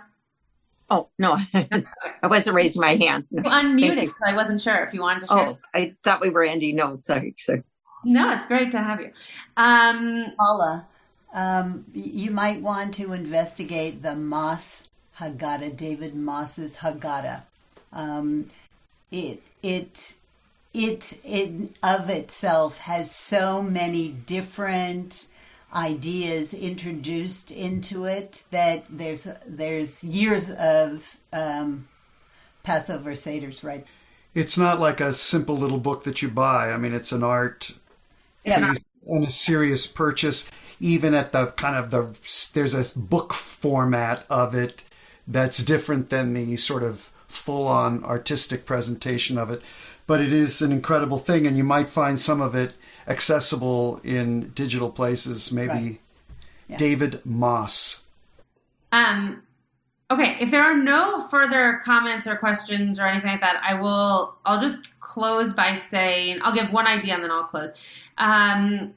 [0.90, 3.26] Oh, no, I wasn't raising my hand.
[3.32, 4.08] You unmuted, you.
[4.10, 5.48] so I wasn't sure if you wanted to share.
[5.48, 6.76] Oh, I thought we were ending.
[6.76, 7.34] No, sorry.
[7.38, 7.64] sorry.
[8.04, 9.12] No, it's great to have you.
[9.58, 10.86] Um, Paula,
[11.34, 14.88] um, you might want to investigate the Moss
[15.20, 17.42] Haggadah, David Moss's Haggadah.
[17.92, 18.50] Um,
[19.12, 20.16] it it
[20.76, 25.28] it it of itself has so many different
[25.74, 31.88] ideas introduced into it that there's there's years of um,
[32.64, 33.86] Passover seders right
[34.34, 36.72] It's not like a simple little book that you buy.
[36.72, 37.72] I mean, it's an art
[38.46, 38.60] Yeah.
[38.60, 40.50] piece and a serious purchase.
[40.80, 42.18] Even at the kind of the
[42.54, 44.84] there's a book format of it
[45.28, 49.62] that's different than the sort of full-on artistic presentation of it.
[50.08, 52.74] But it is an incredible thing, and you might find some of it
[53.08, 55.52] accessible in digital places.
[55.52, 56.00] Maybe Right.
[56.68, 56.78] Yeah.
[56.78, 58.04] David Moss.
[58.92, 59.44] Um,
[60.10, 64.36] okay, if there are no further comments or questions or anything like that, I will.
[64.46, 67.74] I'll just close by saying I'll give one idea and then I'll close.
[68.18, 68.94] Um,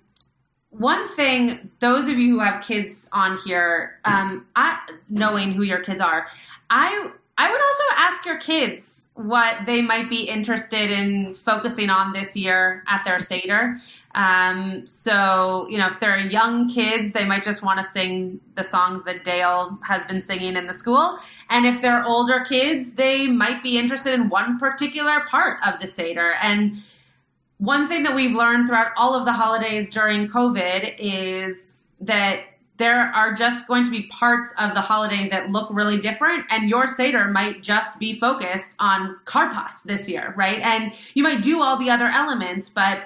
[0.71, 4.79] one thing, those of you who have kids on here, um, I,
[5.09, 6.29] knowing who your kids are,
[6.71, 12.12] I I would also ask your kids what they might be interested in focusing on
[12.12, 13.81] this year at their Seder.
[14.14, 18.62] Um, so, you know, if they're young kids, they might just want to sing the
[18.62, 21.19] songs that Dale has been singing in the school.
[21.51, 25.89] And if they're older kids, they might be interested in one particular part of the
[25.89, 26.35] Seder.
[26.41, 26.85] And
[27.57, 32.43] one thing that we've learned throughout all of the holidays during COVID is that
[32.79, 36.70] there are just going to be parts of the holiday that look really different, and
[36.70, 40.61] your Seder might just be focused on Karpas this year, right?
[40.61, 43.03] And you might do all the other elements, but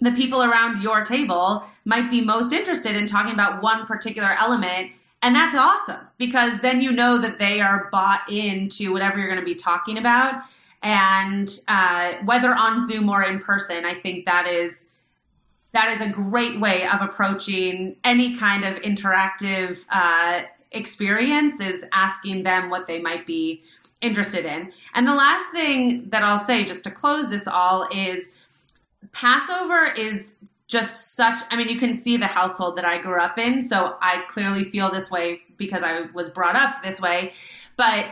[0.00, 4.92] the people around your table might be most interested in talking about one particular element.
[5.22, 9.40] And that's awesome because then you know that they are bought into whatever you're going
[9.40, 10.42] to be talking about.
[10.82, 14.86] And uh, whether on Zoom or in person, I think that is
[15.72, 20.42] that is a great way of approaching any kind of interactive uh,
[20.72, 23.62] experience is asking them what they might be
[24.00, 24.72] interested in.
[24.94, 28.30] And the last thing that I'll say just to close this all is
[29.12, 30.36] Passover is
[30.68, 33.96] just such I mean you can see the household that I grew up in so
[34.00, 37.32] I clearly feel this way because I was brought up this way
[37.76, 38.04] but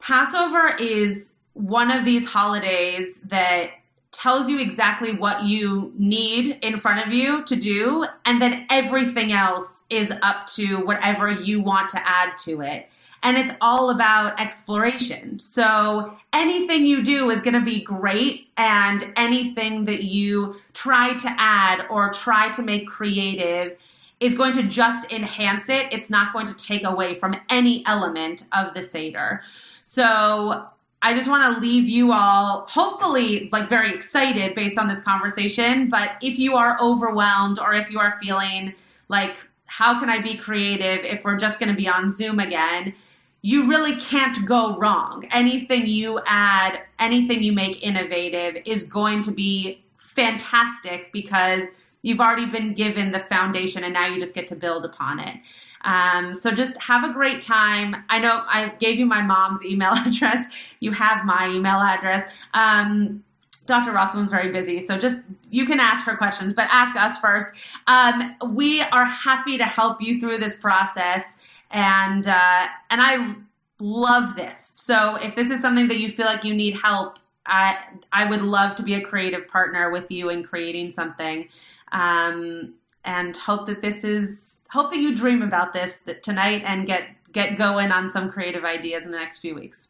[0.00, 3.70] Passover is one of these holidays that
[4.10, 9.32] tells you exactly what you need in front of you to do and then everything
[9.32, 12.88] else is up to whatever you want to add to it
[13.22, 15.38] and it's all about exploration.
[15.38, 21.34] So anything you do is going to be great, and anything that you try to
[21.38, 23.76] add or try to make creative
[24.20, 25.86] is going to just enhance it.
[25.92, 29.42] It's not going to take away from any element of the Seder.
[29.84, 30.66] So
[31.00, 35.88] I just want to leave you all hopefully like very excited based on this conversation.
[35.88, 38.74] But if you are overwhelmed or if you are feeling
[39.08, 39.36] like,
[39.66, 42.94] how can I be creative if we're just going to be on Zoom again?
[43.42, 45.24] you really can't go wrong.
[45.30, 51.70] Anything you add, anything you make innovative is going to be fantastic because
[52.02, 55.36] you've already been given the foundation and now you just get to build upon it.
[55.82, 57.96] Um, so just have a great time.
[58.08, 60.46] I know I gave you my mom's email address.
[60.80, 62.30] You have my email address.
[62.54, 63.24] Um,
[63.66, 63.92] Dr.
[63.92, 67.48] Rothman's very busy, so just you can ask her questions, but ask us first.
[67.86, 71.36] Um, we are happy to help you through this process
[71.70, 73.34] and uh, and I
[73.78, 74.72] love this.
[74.76, 77.78] So if this is something that you feel like you need help, I
[78.12, 81.48] I would love to be a creative partner with you in creating something,
[81.92, 82.74] um,
[83.04, 87.58] and hope that this is hope that you dream about this tonight and get get
[87.58, 89.88] going on some creative ideas in the next few weeks.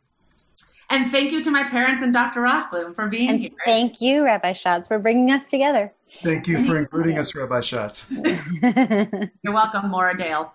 [0.91, 2.41] And thank you to my parents and Dr.
[2.41, 3.51] Rothblum for being and here.
[3.67, 5.93] Thank you, Rabbi Schatz, for bringing us together.
[6.09, 8.07] Thank you for including us, Rabbi Schatz.
[8.11, 10.51] You're welcome, Maura Dale.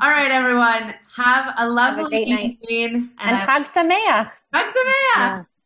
[0.00, 0.94] All right, everyone.
[1.16, 3.10] Have a lovely Have a evening.
[3.18, 4.30] And, and Chag Sameach.
[4.54, 5.46] Chag Sameach.